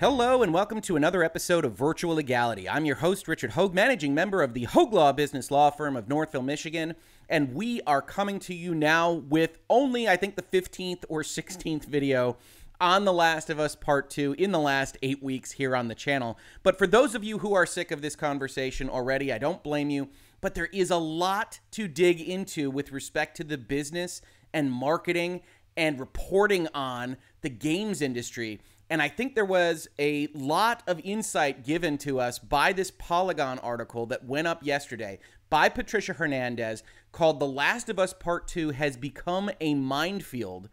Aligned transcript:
Hello 0.00 0.44
and 0.44 0.54
welcome 0.54 0.80
to 0.82 0.94
another 0.94 1.24
episode 1.24 1.64
of 1.64 1.72
Virtual 1.72 2.14
Legality. 2.14 2.68
I'm 2.68 2.84
your 2.84 2.94
host, 2.94 3.26
Richard 3.26 3.50
Hoeg, 3.50 3.74
managing 3.74 4.14
member 4.14 4.44
of 4.44 4.54
the 4.54 4.64
Hoeg 4.66 4.92
Law 4.92 5.10
Business 5.10 5.50
Law 5.50 5.70
Firm 5.70 5.96
of 5.96 6.08
Northville, 6.08 6.44
Michigan, 6.44 6.94
and 7.28 7.52
we 7.52 7.80
are 7.82 8.00
coming 8.00 8.38
to 8.38 8.54
you 8.54 8.76
now 8.76 9.10
with 9.10 9.58
only, 9.68 10.06
I 10.06 10.14
think, 10.14 10.36
the 10.36 10.42
15th 10.42 11.02
or 11.08 11.22
16th 11.22 11.86
video 11.86 12.36
on 12.80 13.06
The 13.06 13.12
Last 13.12 13.50
of 13.50 13.58
Us 13.58 13.74
Part 13.74 14.08
2 14.08 14.36
in 14.38 14.52
the 14.52 14.60
last 14.60 14.96
eight 15.02 15.20
weeks 15.20 15.50
here 15.50 15.74
on 15.74 15.88
the 15.88 15.96
channel. 15.96 16.38
But 16.62 16.78
for 16.78 16.86
those 16.86 17.16
of 17.16 17.24
you 17.24 17.38
who 17.38 17.54
are 17.54 17.66
sick 17.66 17.90
of 17.90 18.00
this 18.00 18.14
conversation 18.14 18.88
already, 18.88 19.32
I 19.32 19.38
don't 19.38 19.64
blame 19.64 19.90
you, 19.90 20.10
but 20.40 20.54
there 20.54 20.66
is 20.72 20.92
a 20.92 20.96
lot 20.96 21.58
to 21.72 21.88
dig 21.88 22.20
into 22.20 22.70
with 22.70 22.92
respect 22.92 23.36
to 23.38 23.42
the 23.42 23.58
business 23.58 24.22
and 24.54 24.70
marketing 24.70 25.40
and 25.76 25.98
reporting 25.98 26.68
on 26.72 27.16
the 27.40 27.50
games 27.50 28.00
industry 28.00 28.60
and 28.90 29.02
I 29.02 29.08
think 29.08 29.34
there 29.34 29.44
was 29.44 29.88
a 29.98 30.28
lot 30.34 30.82
of 30.86 31.00
insight 31.04 31.64
given 31.64 31.98
to 31.98 32.20
us 32.20 32.38
by 32.38 32.72
this 32.72 32.90
Polygon 32.90 33.58
article 33.58 34.06
that 34.06 34.24
went 34.24 34.46
up 34.46 34.62
yesterday 34.62 35.18
by 35.50 35.68
Patricia 35.68 36.14
Hernandez 36.14 36.82
called 37.12 37.40
The 37.40 37.46
Last 37.46 37.88
of 37.88 37.98
Us 37.98 38.14
Part 38.14 38.48
2 38.48 38.70
Has 38.70 38.96
Become 38.96 39.50
a 39.60 39.74
Minefield. 39.74 40.68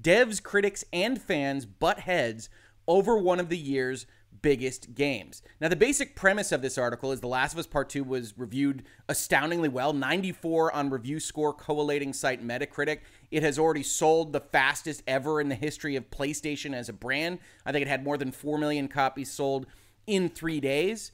Devs, 0.00 0.42
critics, 0.42 0.84
and 0.92 1.20
fans 1.20 1.66
butt 1.66 2.00
heads 2.00 2.48
over 2.88 3.16
one 3.16 3.38
of 3.38 3.48
the 3.48 3.58
year's 3.58 4.06
biggest 4.42 4.94
games. 4.94 5.42
Now, 5.60 5.68
the 5.68 5.76
basic 5.76 6.16
premise 6.16 6.52
of 6.52 6.62
this 6.62 6.78
article 6.78 7.12
is 7.12 7.20
The 7.20 7.28
Last 7.28 7.52
of 7.52 7.58
Us 7.58 7.66
Part 7.66 7.88
2 7.90 8.04
was 8.04 8.36
reviewed 8.38 8.84
astoundingly 9.08 9.68
well 9.68 9.92
94 9.92 10.74
on 10.74 10.90
review 10.90 11.20
score 11.20 11.52
collating 11.52 12.12
site 12.12 12.46
Metacritic. 12.46 13.00
It 13.30 13.42
has 13.42 13.58
already 13.58 13.82
sold 13.82 14.32
the 14.32 14.40
fastest 14.40 15.02
ever 15.06 15.40
in 15.40 15.48
the 15.48 15.54
history 15.54 15.96
of 15.96 16.10
PlayStation 16.10 16.74
as 16.74 16.88
a 16.88 16.92
brand. 16.92 17.38
I 17.64 17.72
think 17.72 17.82
it 17.82 17.88
had 17.88 18.04
more 18.04 18.18
than 18.18 18.32
4 18.32 18.58
million 18.58 18.88
copies 18.88 19.30
sold 19.30 19.66
in 20.06 20.28
three 20.28 20.60
days. 20.60 21.12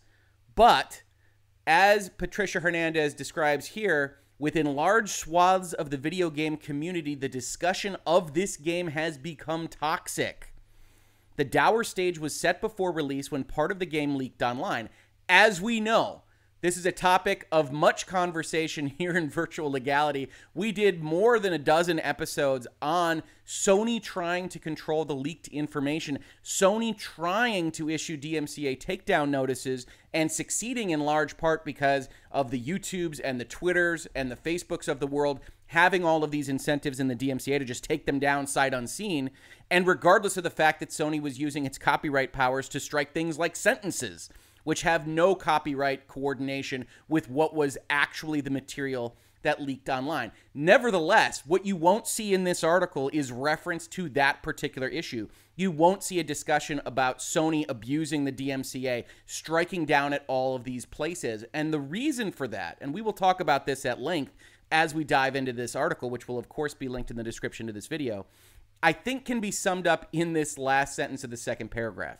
But 0.54 1.02
as 1.66 2.08
Patricia 2.08 2.60
Hernandez 2.60 3.14
describes 3.14 3.66
here, 3.66 4.18
within 4.38 4.76
large 4.76 5.10
swaths 5.10 5.72
of 5.72 5.90
the 5.90 5.96
video 5.96 6.30
game 6.30 6.56
community, 6.56 7.14
the 7.14 7.28
discussion 7.28 7.96
of 8.06 8.34
this 8.34 8.56
game 8.56 8.88
has 8.88 9.18
become 9.18 9.68
toxic. 9.68 10.52
The 11.36 11.44
dour 11.44 11.84
stage 11.84 12.18
was 12.18 12.34
set 12.34 12.60
before 12.60 12.92
release 12.92 13.30
when 13.30 13.44
part 13.44 13.70
of 13.70 13.78
the 13.78 13.86
game 13.86 14.16
leaked 14.16 14.42
online. 14.42 14.88
As 15.28 15.60
we 15.60 15.80
know, 15.80 16.22
this 16.62 16.78
is 16.78 16.86
a 16.86 16.92
topic 16.92 17.46
of 17.52 17.70
much 17.70 18.06
conversation 18.06 18.86
here 18.98 19.16
in 19.16 19.28
virtual 19.28 19.70
legality. 19.70 20.28
We 20.54 20.72
did 20.72 21.02
more 21.02 21.38
than 21.38 21.52
a 21.52 21.58
dozen 21.58 22.00
episodes 22.00 22.66
on 22.80 23.22
Sony 23.46 24.02
trying 24.02 24.48
to 24.48 24.58
control 24.58 25.04
the 25.04 25.14
leaked 25.14 25.48
information, 25.48 26.18
Sony 26.42 26.96
trying 26.96 27.70
to 27.72 27.90
issue 27.90 28.16
DMCA 28.16 28.80
takedown 28.80 29.28
notices, 29.28 29.86
and 30.12 30.32
succeeding 30.32 30.90
in 30.90 31.00
large 31.00 31.36
part 31.36 31.64
because 31.64 32.08
of 32.32 32.50
the 32.50 32.60
YouTubes 32.60 33.20
and 33.22 33.38
the 33.38 33.44
Twitters 33.44 34.08
and 34.14 34.30
the 34.30 34.36
Facebooks 34.36 34.88
of 34.88 34.98
the 34.98 35.06
world 35.06 35.40
having 35.66 36.04
all 36.04 36.22
of 36.22 36.30
these 36.30 36.48
incentives 36.48 37.00
in 37.00 37.08
the 37.08 37.16
DMCA 37.16 37.58
to 37.58 37.64
just 37.64 37.84
take 37.84 38.06
them 38.06 38.18
down 38.18 38.46
sight 38.46 38.72
unseen. 38.72 39.30
And 39.70 39.86
regardless 39.86 40.36
of 40.36 40.44
the 40.44 40.50
fact 40.50 40.80
that 40.80 40.90
Sony 40.90 41.20
was 41.20 41.38
using 41.38 41.66
its 41.66 41.78
copyright 41.78 42.32
powers 42.32 42.68
to 42.70 42.80
strike 42.80 43.12
things 43.12 43.38
like 43.38 43.56
sentences 43.56 44.30
which 44.66 44.82
have 44.82 45.06
no 45.06 45.32
copyright 45.36 46.08
coordination 46.08 46.84
with 47.08 47.30
what 47.30 47.54
was 47.54 47.78
actually 47.88 48.40
the 48.40 48.50
material 48.50 49.14
that 49.42 49.62
leaked 49.62 49.88
online. 49.88 50.32
Nevertheless, 50.54 51.44
what 51.46 51.64
you 51.64 51.76
won't 51.76 52.08
see 52.08 52.34
in 52.34 52.42
this 52.42 52.64
article 52.64 53.08
is 53.12 53.30
reference 53.30 53.86
to 53.86 54.08
that 54.08 54.42
particular 54.42 54.88
issue. 54.88 55.28
You 55.54 55.70
won't 55.70 56.02
see 56.02 56.18
a 56.18 56.24
discussion 56.24 56.80
about 56.84 57.20
Sony 57.20 57.64
abusing 57.68 58.24
the 58.24 58.32
DMCA, 58.32 59.04
striking 59.24 59.84
down 59.84 60.12
at 60.12 60.24
all 60.26 60.56
of 60.56 60.64
these 60.64 60.84
places. 60.84 61.44
And 61.54 61.72
the 61.72 61.78
reason 61.78 62.32
for 62.32 62.48
that, 62.48 62.76
and 62.80 62.92
we 62.92 63.02
will 63.02 63.12
talk 63.12 63.38
about 63.38 63.66
this 63.66 63.86
at 63.86 64.00
length 64.00 64.34
as 64.72 64.94
we 64.96 65.04
dive 65.04 65.36
into 65.36 65.52
this 65.52 65.76
article, 65.76 66.10
which 66.10 66.26
will, 66.26 66.40
of 66.40 66.48
course, 66.48 66.74
be 66.74 66.88
linked 66.88 67.12
in 67.12 67.16
the 67.16 67.22
description 67.22 67.68
to 67.68 67.72
this 67.72 67.86
video, 67.86 68.26
I 68.82 68.92
think 68.92 69.24
can 69.24 69.40
be 69.40 69.50
summed 69.50 69.86
up 69.86 70.08
in 70.12 70.32
this 70.32 70.58
last 70.58 70.94
sentence 70.94 71.24
of 71.24 71.30
the 71.30 71.36
second 71.36 71.70
paragraph. 71.70 72.18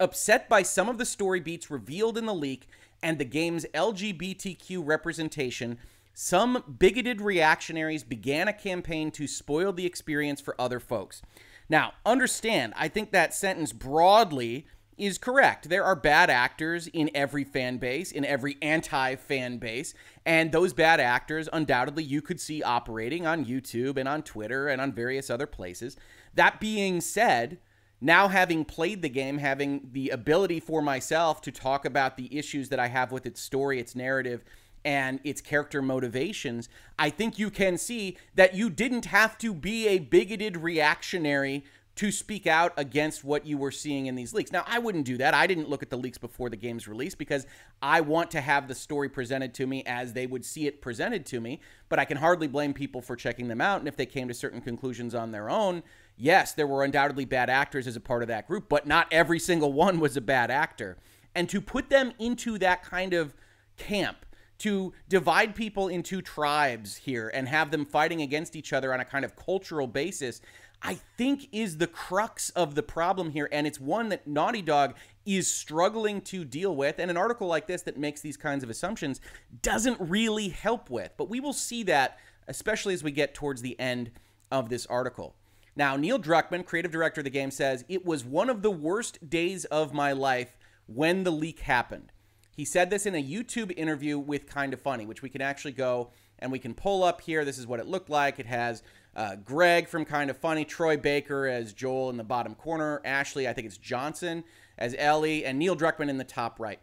Upset 0.00 0.48
by 0.48 0.62
some 0.62 0.88
of 0.88 0.98
the 0.98 1.04
story 1.04 1.40
beats 1.40 1.70
revealed 1.70 2.18
in 2.18 2.26
the 2.26 2.34
leak 2.34 2.68
and 3.02 3.18
the 3.18 3.24
game's 3.24 3.64
LGBTQ 3.74 4.80
representation, 4.84 5.78
some 6.14 6.76
bigoted 6.78 7.20
reactionaries 7.20 8.02
began 8.02 8.48
a 8.48 8.52
campaign 8.52 9.10
to 9.12 9.26
spoil 9.26 9.72
the 9.72 9.86
experience 9.86 10.40
for 10.40 10.60
other 10.60 10.80
folks. 10.80 11.22
Now, 11.68 11.92
understand, 12.04 12.72
I 12.76 12.88
think 12.88 13.12
that 13.12 13.34
sentence 13.34 13.72
broadly 13.72 14.66
is 14.98 15.18
correct. 15.18 15.68
There 15.68 15.84
are 15.84 15.96
bad 15.96 16.30
actors 16.30 16.86
in 16.88 17.10
every 17.14 17.44
fan 17.44 17.78
base, 17.78 18.12
in 18.12 18.24
every 18.24 18.56
anti 18.62 19.16
fan 19.16 19.58
base, 19.58 19.94
and 20.26 20.52
those 20.52 20.72
bad 20.72 21.00
actors 21.00 21.48
undoubtedly 21.52 22.04
you 22.04 22.20
could 22.20 22.40
see 22.40 22.62
operating 22.62 23.26
on 23.26 23.44
YouTube 23.44 23.96
and 23.96 24.08
on 24.08 24.22
Twitter 24.22 24.68
and 24.68 24.80
on 24.80 24.92
various 24.92 25.30
other 25.30 25.46
places. 25.46 25.96
That 26.34 26.60
being 26.60 27.00
said, 27.00 27.58
now 28.00 28.28
having 28.28 28.64
played 28.64 29.02
the 29.02 29.08
game, 29.08 29.38
having 29.38 29.88
the 29.92 30.10
ability 30.10 30.60
for 30.60 30.80
myself 30.82 31.40
to 31.42 31.52
talk 31.52 31.84
about 31.84 32.16
the 32.16 32.36
issues 32.36 32.68
that 32.68 32.78
I 32.78 32.88
have 32.88 33.10
with 33.10 33.26
its 33.26 33.40
story, 33.40 33.80
its 33.80 33.96
narrative, 33.96 34.44
and 34.84 35.20
its 35.24 35.40
character 35.40 35.82
motivations, 35.82 36.68
I 36.98 37.10
think 37.10 37.38
you 37.38 37.50
can 37.50 37.76
see 37.76 38.16
that 38.34 38.54
you 38.54 38.70
didn't 38.70 39.06
have 39.06 39.36
to 39.38 39.52
be 39.52 39.88
a 39.88 39.98
bigoted 39.98 40.56
reactionary 40.56 41.64
to 41.98 42.12
speak 42.12 42.46
out 42.46 42.72
against 42.76 43.24
what 43.24 43.44
you 43.44 43.58
were 43.58 43.72
seeing 43.72 44.06
in 44.06 44.14
these 44.14 44.32
leaks. 44.32 44.52
Now, 44.52 44.62
I 44.68 44.78
wouldn't 44.78 45.04
do 45.04 45.16
that. 45.16 45.34
I 45.34 45.48
didn't 45.48 45.68
look 45.68 45.82
at 45.82 45.90
the 45.90 45.96
leaks 45.96 46.16
before 46.16 46.48
the 46.48 46.56
game's 46.56 46.86
release 46.86 47.16
because 47.16 47.44
I 47.82 48.02
want 48.02 48.30
to 48.30 48.40
have 48.40 48.68
the 48.68 48.74
story 48.76 49.08
presented 49.08 49.52
to 49.54 49.66
me 49.66 49.82
as 49.84 50.12
they 50.12 50.24
would 50.24 50.44
see 50.44 50.68
it 50.68 50.80
presented 50.80 51.26
to 51.26 51.40
me, 51.40 51.60
but 51.88 51.98
I 51.98 52.04
can 52.04 52.18
hardly 52.18 52.46
blame 52.46 52.72
people 52.72 53.02
for 53.02 53.16
checking 53.16 53.48
them 53.48 53.60
out. 53.60 53.80
And 53.80 53.88
if 53.88 53.96
they 53.96 54.06
came 54.06 54.28
to 54.28 54.34
certain 54.34 54.60
conclusions 54.60 55.12
on 55.12 55.32
their 55.32 55.50
own, 55.50 55.82
yes, 56.16 56.52
there 56.52 56.68
were 56.68 56.84
undoubtedly 56.84 57.24
bad 57.24 57.50
actors 57.50 57.88
as 57.88 57.96
a 57.96 58.00
part 58.00 58.22
of 58.22 58.28
that 58.28 58.46
group, 58.46 58.68
but 58.68 58.86
not 58.86 59.08
every 59.10 59.40
single 59.40 59.72
one 59.72 59.98
was 59.98 60.16
a 60.16 60.20
bad 60.20 60.52
actor. 60.52 60.98
And 61.34 61.48
to 61.48 61.60
put 61.60 61.90
them 61.90 62.12
into 62.20 62.58
that 62.58 62.84
kind 62.84 63.12
of 63.12 63.34
camp, 63.76 64.18
to 64.58 64.92
divide 65.08 65.54
people 65.54 65.88
into 65.88 66.20
tribes 66.20 66.96
here 66.96 67.28
and 67.32 67.48
have 67.48 67.70
them 67.70 67.84
fighting 67.84 68.22
against 68.22 68.56
each 68.56 68.72
other 68.72 68.92
on 68.92 69.00
a 69.00 69.04
kind 69.04 69.24
of 69.24 69.36
cultural 69.36 69.86
basis, 69.86 70.40
I 70.82 70.94
think 71.16 71.48
is 71.50 71.78
the 71.78 71.86
crux 71.86 72.50
of 72.50 72.74
the 72.74 72.82
problem 72.82 73.30
here. 73.30 73.48
And 73.50 73.66
it's 73.66 73.80
one 73.80 74.10
that 74.10 74.26
Naughty 74.26 74.62
Dog 74.62 74.94
is 75.26 75.50
struggling 75.50 76.20
to 76.22 76.44
deal 76.44 76.74
with. 76.74 76.98
And 76.98 77.10
an 77.10 77.16
article 77.16 77.48
like 77.48 77.66
this 77.66 77.82
that 77.82 77.98
makes 77.98 78.20
these 78.20 78.36
kinds 78.36 78.62
of 78.62 78.70
assumptions 78.70 79.20
doesn't 79.62 80.00
really 80.00 80.48
help 80.48 80.88
with. 80.88 81.12
But 81.16 81.28
we 81.28 81.40
will 81.40 81.52
see 81.52 81.82
that, 81.84 82.18
especially 82.46 82.94
as 82.94 83.02
we 83.02 83.10
get 83.10 83.34
towards 83.34 83.62
the 83.62 83.78
end 83.80 84.10
of 84.50 84.68
this 84.68 84.86
article. 84.86 85.34
Now, 85.74 85.96
Neil 85.96 86.18
Druckmann, 86.18 86.66
creative 86.66 86.90
director 86.90 87.20
of 87.20 87.24
the 87.24 87.30
game, 87.30 87.50
says 87.50 87.84
it 87.88 88.04
was 88.04 88.24
one 88.24 88.50
of 88.50 88.62
the 88.62 88.70
worst 88.70 89.30
days 89.30 89.64
of 89.66 89.92
my 89.92 90.12
life 90.12 90.56
when 90.86 91.22
the 91.24 91.30
leak 91.30 91.60
happened. 91.60 92.10
He 92.56 92.64
said 92.64 92.90
this 92.90 93.06
in 93.06 93.14
a 93.14 93.22
YouTube 93.22 93.72
interview 93.76 94.18
with 94.18 94.48
Kind 94.48 94.72
of 94.72 94.80
Funny, 94.80 95.06
which 95.06 95.22
we 95.22 95.28
can 95.28 95.40
actually 95.40 95.72
go 95.72 96.10
and 96.40 96.50
we 96.50 96.58
can 96.58 96.74
pull 96.74 97.04
up 97.04 97.20
here. 97.20 97.44
This 97.44 97.58
is 97.58 97.66
what 97.66 97.78
it 97.78 97.86
looked 97.86 98.10
like. 98.10 98.40
It 98.40 98.46
has 98.46 98.82
uh, 99.18 99.34
Greg 99.34 99.88
from 99.88 100.04
Kind 100.04 100.30
of 100.30 100.36
Funny, 100.36 100.64
Troy 100.64 100.96
Baker 100.96 101.48
as 101.48 101.72
Joel 101.72 102.08
in 102.08 102.16
the 102.16 102.24
bottom 102.24 102.54
corner, 102.54 103.02
Ashley, 103.04 103.48
I 103.48 103.52
think 103.52 103.66
it's 103.66 103.76
Johnson 103.76 104.44
as 104.78 104.94
Ellie, 104.96 105.44
and 105.44 105.58
Neil 105.58 105.76
Druckmann 105.76 106.08
in 106.08 106.18
the 106.18 106.24
top 106.24 106.60
right. 106.60 106.78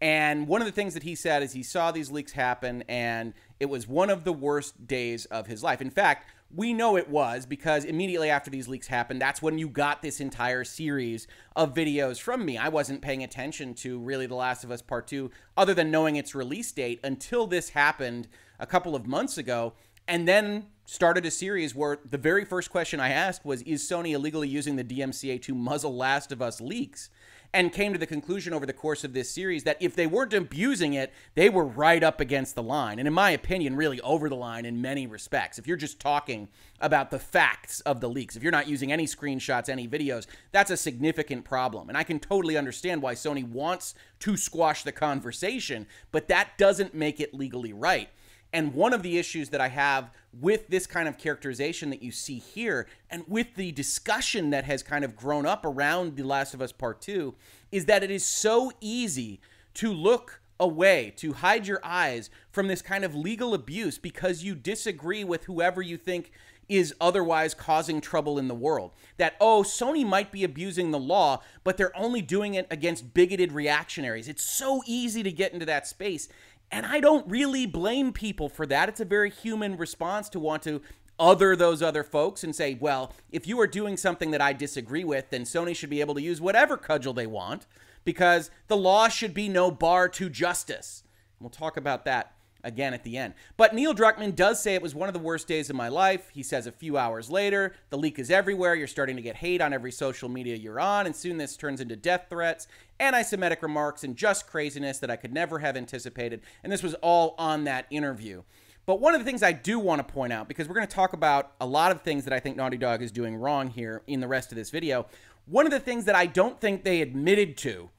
And 0.00 0.48
one 0.48 0.62
of 0.62 0.66
the 0.66 0.72
things 0.72 0.94
that 0.94 1.02
he 1.02 1.14
said 1.14 1.42
is 1.42 1.52
he 1.52 1.62
saw 1.62 1.92
these 1.92 2.10
leaks 2.10 2.32
happen 2.32 2.84
and 2.88 3.34
it 3.60 3.66
was 3.66 3.86
one 3.86 4.08
of 4.08 4.24
the 4.24 4.32
worst 4.32 4.86
days 4.86 5.26
of 5.26 5.46
his 5.46 5.62
life. 5.62 5.82
In 5.82 5.90
fact, 5.90 6.30
we 6.54 6.72
know 6.72 6.96
it 6.96 7.10
was 7.10 7.44
because 7.44 7.84
immediately 7.84 8.30
after 8.30 8.50
these 8.50 8.66
leaks 8.66 8.86
happened, 8.86 9.20
that's 9.20 9.42
when 9.42 9.58
you 9.58 9.68
got 9.68 10.00
this 10.00 10.20
entire 10.20 10.64
series 10.64 11.26
of 11.54 11.74
videos 11.74 12.18
from 12.18 12.46
me. 12.46 12.56
I 12.56 12.70
wasn't 12.70 13.02
paying 13.02 13.22
attention 13.22 13.74
to 13.74 13.98
really 13.98 14.26
The 14.26 14.34
Last 14.34 14.64
of 14.64 14.70
Us 14.70 14.80
Part 14.80 15.06
2 15.06 15.30
other 15.54 15.74
than 15.74 15.90
knowing 15.90 16.16
its 16.16 16.34
release 16.34 16.72
date 16.72 17.00
until 17.04 17.46
this 17.46 17.70
happened 17.70 18.28
a 18.58 18.66
couple 18.66 18.94
of 18.94 19.06
months 19.06 19.36
ago. 19.36 19.74
And 20.06 20.28
then 20.28 20.66
started 20.86 21.24
a 21.24 21.30
series 21.30 21.74
where 21.74 21.98
the 22.04 22.18
very 22.18 22.44
first 22.44 22.70
question 22.70 23.00
I 23.00 23.10
asked 23.10 23.44
was 23.44 23.62
Is 23.62 23.82
Sony 23.82 24.12
illegally 24.12 24.48
using 24.48 24.76
the 24.76 24.84
DMCA 24.84 25.40
to 25.42 25.54
muzzle 25.54 25.96
Last 25.96 26.32
of 26.32 26.42
Us 26.42 26.60
leaks? 26.60 27.10
and 27.54 27.72
came 27.72 27.92
to 27.92 27.98
the 28.00 28.06
conclusion 28.06 28.52
over 28.52 28.66
the 28.66 28.72
course 28.72 29.04
of 29.04 29.12
this 29.12 29.30
series 29.30 29.62
that 29.62 29.76
if 29.78 29.94
they 29.94 30.08
weren't 30.08 30.34
abusing 30.34 30.92
it, 30.92 31.12
they 31.36 31.48
were 31.48 31.64
right 31.64 32.02
up 32.02 32.20
against 32.20 32.56
the 32.56 32.62
line. 32.62 32.98
And 32.98 33.06
in 33.06 33.14
my 33.14 33.30
opinion, 33.30 33.76
really 33.76 34.00
over 34.00 34.28
the 34.28 34.34
line 34.34 34.64
in 34.64 34.82
many 34.82 35.06
respects. 35.06 35.56
If 35.56 35.68
you're 35.68 35.76
just 35.76 36.00
talking 36.00 36.48
about 36.80 37.12
the 37.12 37.18
facts 37.20 37.78
of 37.82 38.00
the 38.00 38.08
leaks, 38.08 38.34
if 38.34 38.42
you're 38.42 38.50
not 38.50 38.66
using 38.66 38.90
any 38.90 39.06
screenshots, 39.06 39.68
any 39.68 39.86
videos, 39.86 40.26
that's 40.50 40.72
a 40.72 40.76
significant 40.76 41.44
problem. 41.44 41.88
And 41.88 41.96
I 41.96 42.02
can 42.02 42.18
totally 42.18 42.56
understand 42.56 43.02
why 43.02 43.14
Sony 43.14 43.48
wants 43.48 43.94
to 44.18 44.36
squash 44.36 44.82
the 44.82 44.90
conversation, 44.90 45.86
but 46.10 46.26
that 46.26 46.58
doesn't 46.58 46.92
make 46.92 47.20
it 47.20 47.32
legally 47.32 47.72
right. 47.72 48.08
And 48.54 48.72
one 48.72 48.92
of 48.92 49.02
the 49.02 49.18
issues 49.18 49.48
that 49.48 49.60
I 49.60 49.66
have 49.66 50.12
with 50.40 50.68
this 50.68 50.86
kind 50.86 51.08
of 51.08 51.18
characterization 51.18 51.90
that 51.90 52.02
you 52.02 52.12
see 52.12 52.38
here, 52.38 52.86
and 53.10 53.24
with 53.26 53.56
the 53.56 53.72
discussion 53.72 54.50
that 54.50 54.64
has 54.64 54.80
kind 54.80 55.04
of 55.04 55.16
grown 55.16 55.44
up 55.44 55.64
around 55.64 56.14
The 56.14 56.22
Last 56.22 56.54
of 56.54 56.62
Us 56.62 56.70
Part 56.70 57.00
2, 57.00 57.34
is 57.72 57.86
that 57.86 58.04
it 58.04 58.12
is 58.12 58.24
so 58.24 58.70
easy 58.80 59.40
to 59.74 59.92
look 59.92 60.40
away, 60.60 61.12
to 61.16 61.32
hide 61.32 61.66
your 61.66 61.80
eyes 61.82 62.30
from 62.52 62.68
this 62.68 62.80
kind 62.80 63.04
of 63.04 63.16
legal 63.16 63.54
abuse 63.54 63.98
because 63.98 64.44
you 64.44 64.54
disagree 64.54 65.24
with 65.24 65.44
whoever 65.44 65.82
you 65.82 65.96
think 65.96 66.30
is 66.68 66.94
otherwise 67.00 67.54
causing 67.54 68.00
trouble 68.00 68.38
in 68.38 68.48
the 68.48 68.54
world. 68.54 68.92
That, 69.16 69.34
oh, 69.40 69.62
Sony 69.62 70.06
might 70.06 70.32
be 70.32 70.44
abusing 70.44 70.90
the 70.90 70.98
law, 70.98 71.42
but 71.62 71.76
they're 71.76 71.96
only 71.96 72.22
doing 72.22 72.54
it 72.54 72.66
against 72.70 73.14
bigoted 73.14 73.52
reactionaries. 73.52 74.28
It's 74.28 74.44
so 74.44 74.82
easy 74.86 75.22
to 75.22 75.32
get 75.32 75.52
into 75.52 75.66
that 75.66 75.86
space. 75.86 76.28
And 76.74 76.84
I 76.84 76.98
don't 76.98 77.30
really 77.30 77.66
blame 77.66 78.12
people 78.12 78.48
for 78.48 78.66
that. 78.66 78.88
It's 78.88 78.98
a 78.98 79.04
very 79.04 79.30
human 79.30 79.76
response 79.76 80.28
to 80.30 80.40
want 80.40 80.64
to 80.64 80.82
other 81.20 81.54
those 81.54 81.82
other 81.82 82.02
folks 82.02 82.42
and 82.42 82.52
say, 82.52 82.76
well, 82.80 83.12
if 83.30 83.46
you 83.46 83.60
are 83.60 83.68
doing 83.68 83.96
something 83.96 84.32
that 84.32 84.40
I 84.40 84.52
disagree 84.54 85.04
with, 85.04 85.30
then 85.30 85.44
Sony 85.44 85.76
should 85.76 85.88
be 85.88 86.00
able 86.00 86.14
to 86.14 86.20
use 86.20 86.40
whatever 86.40 86.76
cudgel 86.76 87.12
they 87.12 87.28
want 87.28 87.68
because 88.02 88.50
the 88.66 88.76
law 88.76 89.06
should 89.06 89.32
be 89.32 89.48
no 89.48 89.70
bar 89.70 90.08
to 90.08 90.28
justice. 90.28 91.04
We'll 91.38 91.48
talk 91.48 91.76
about 91.76 92.04
that 92.06 92.33
again 92.64 92.94
at 92.94 93.04
the 93.04 93.16
end. 93.16 93.34
But 93.56 93.74
Neil 93.74 93.94
Druckmann 93.94 94.34
does 94.34 94.60
say 94.60 94.74
it 94.74 94.82
was 94.82 94.94
one 94.94 95.08
of 95.08 95.12
the 95.12 95.20
worst 95.20 95.46
days 95.46 95.70
of 95.70 95.76
my 95.76 95.88
life. 95.88 96.30
He 96.32 96.42
says 96.42 96.66
a 96.66 96.72
few 96.72 96.96
hours 96.96 97.30
later, 97.30 97.74
the 97.90 97.98
leak 97.98 98.18
is 98.18 98.30
everywhere. 98.30 98.74
You're 98.74 98.86
starting 98.86 99.16
to 99.16 99.22
get 99.22 99.36
hate 99.36 99.60
on 99.60 99.72
every 99.72 99.92
social 99.92 100.28
media 100.28 100.56
you're 100.56 100.80
on, 100.80 101.06
and 101.06 101.14
soon 101.14 101.36
this 101.36 101.56
turns 101.56 101.80
into 101.80 101.96
death 101.96 102.26
threats, 102.28 102.66
anti 102.98 103.22
Semitic 103.22 103.62
remarks, 103.62 104.04
and 104.04 104.16
just 104.16 104.46
craziness 104.46 104.98
that 104.98 105.10
I 105.10 105.16
could 105.16 105.32
never 105.32 105.60
have 105.60 105.76
anticipated. 105.76 106.40
And 106.62 106.72
this 106.72 106.82
was 106.82 106.94
all 106.94 107.34
on 107.38 107.64
that 107.64 107.86
interview. 107.90 108.42
But 108.86 109.00
one 109.00 109.14
of 109.14 109.20
the 109.20 109.24
things 109.24 109.42
I 109.42 109.52
do 109.52 109.78
want 109.78 110.06
to 110.06 110.12
point 110.12 110.32
out, 110.32 110.46
because 110.46 110.68
we're 110.68 110.74
going 110.74 110.86
to 110.86 110.94
talk 110.94 111.14
about 111.14 111.52
a 111.60 111.66
lot 111.66 111.90
of 111.90 112.02
things 112.02 112.24
that 112.24 112.34
I 112.34 112.40
think 112.40 112.56
Naughty 112.56 112.76
Dog 112.76 113.00
is 113.00 113.10
doing 113.10 113.36
wrong 113.36 113.68
here 113.68 114.02
in 114.06 114.20
the 114.20 114.28
rest 114.28 114.52
of 114.52 114.56
this 114.56 114.70
video, 114.70 115.06
one 115.46 115.66
of 115.66 115.72
the 115.72 115.80
things 115.80 116.04
that 116.04 116.14
I 116.14 116.26
don't 116.26 116.60
think 116.60 116.84
they 116.84 117.00
admitted 117.00 117.56
to 117.58 117.90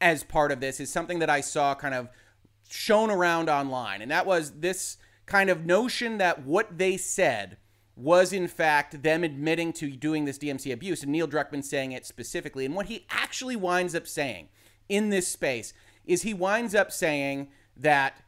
as 0.00 0.22
part 0.22 0.52
of 0.52 0.60
this 0.60 0.80
is 0.80 0.90
something 0.90 1.18
that 1.20 1.30
I 1.30 1.40
saw 1.40 1.74
kind 1.74 1.94
of 1.94 2.08
shown 2.68 3.10
around 3.10 3.48
online, 3.48 4.02
and 4.02 4.10
that 4.10 4.26
was 4.26 4.52
this 4.60 4.96
kind 5.26 5.50
of 5.50 5.64
notion 5.64 6.18
that 6.18 6.44
what 6.44 6.78
they 6.78 6.96
said 6.96 7.56
was 7.96 8.32
in 8.32 8.48
fact 8.48 9.02
them 9.02 9.22
admitting 9.22 9.72
to 9.72 9.90
doing 9.90 10.24
this 10.24 10.38
DMC 10.38 10.72
abuse, 10.72 11.02
and 11.02 11.12
Neil 11.12 11.28
Druckmann 11.28 11.64
saying 11.64 11.92
it 11.92 12.04
specifically. 12.04 12.64
And 12.64 12.74
what 12.74 12.86
he 12.86 13.06
actually 13.10 13.56
winds 13.56 13.94
up 13.94 14.06
saying 14.06 14.48
in 14.88 15.10
this 15.10 15.28
space 15.28 15.72
is 16.04 16.22
he 16.22 16.34
winds 16.34 16.74
up 16.74 16.90
saying 16.90 17.48
that 17.76 18.20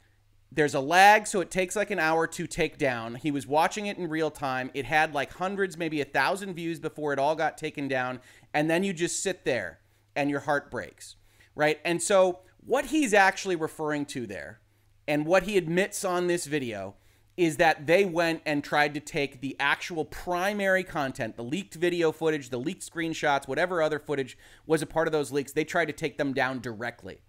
there's 0.52 0.74
a 0.74 0.80
lag, 0.80 1.26
so 1.26 1.40
it 1.40 1.50
takes 1.50 1.74
like 1.74 1.90
an 1.90 1.98
hour 1.98 2.26
to 2.28 2.46
take 2.46 2.78
down. 2.78 3.16
He 3.16 3.30
was 3.30 3.46
watching 3.46 3.86
it 3.86 3.98
in 3.98 4.08
real 4.08 4.30
time. 4.30 4.70
It 4.72 4.86
had 4.86 5.12
like 5.12 5.34
hundreds, 5.34 5.76
maybe 5.76 6.00
a 6.00 6.04
thousand 6.04 6.54
views 6.54 6.78
before 6.78 7.12
it 7.12 7.18
all 7.18 7.34
got 7.34 7.58
taken 7.58 7.88
down. 7.88 8.20
And 8.54 8.70
then 8.70 8.84
you 8.84 8.92
just 8.92 9.22
sit 9.22 9.44
there 9.44 9.80
and 10.14 10.30
your 10.30 10.40
heart 10.40 10.70
breaks, 10.70 11.16
right? 11.54 11.80
And 11.84 12.00
so 12.00 12.40
what 12.66 12.86
he's 12.86 13.14
actually 13.14 13.56
referring 13.56 14.04
to 14.06 14.26
there, 14.26 14.60
and 15.08 15.24
what 15.24 15.44
he 15.44 15.56
admits 15.56 16.04
on 16.04 16.26
this 16.26 16.46
video, 16.46 16.96
is 17.36 17.58
that 17.58 17.86
they 17.86 18.04
went 18.04 18.42
and 18.44 18.64
tried 18.64 18.94
to 18.94 19.00
take 19.00 19.40
the 19.40 19.54
actual 19.60 20.04
primary 20.04 20.82
content, 20.82 21.36
the 21.36 21.44
leaked 21.44 21.74
video 21.74 22.10
footage, 22.10 22.48
the 22.50 22.58
leaked 22.58 22.90
screenshots, 22.90 23.46
whatever 23.46 23.82
other 23.82 23.98
footage 23.98 24.36
was 24.66 24.82
a 24.82 24.86
part 24.86 25.06
of 25.06 25.12
those 25.12 25.30
leaks, 25.30 25.52
they 25.52 25.64
tried 25.64 25.84
to 25.84 25.92
take 25.92 26.18
them 26.18 26.32
down 26.32 26.60
directly. 26.60 27.20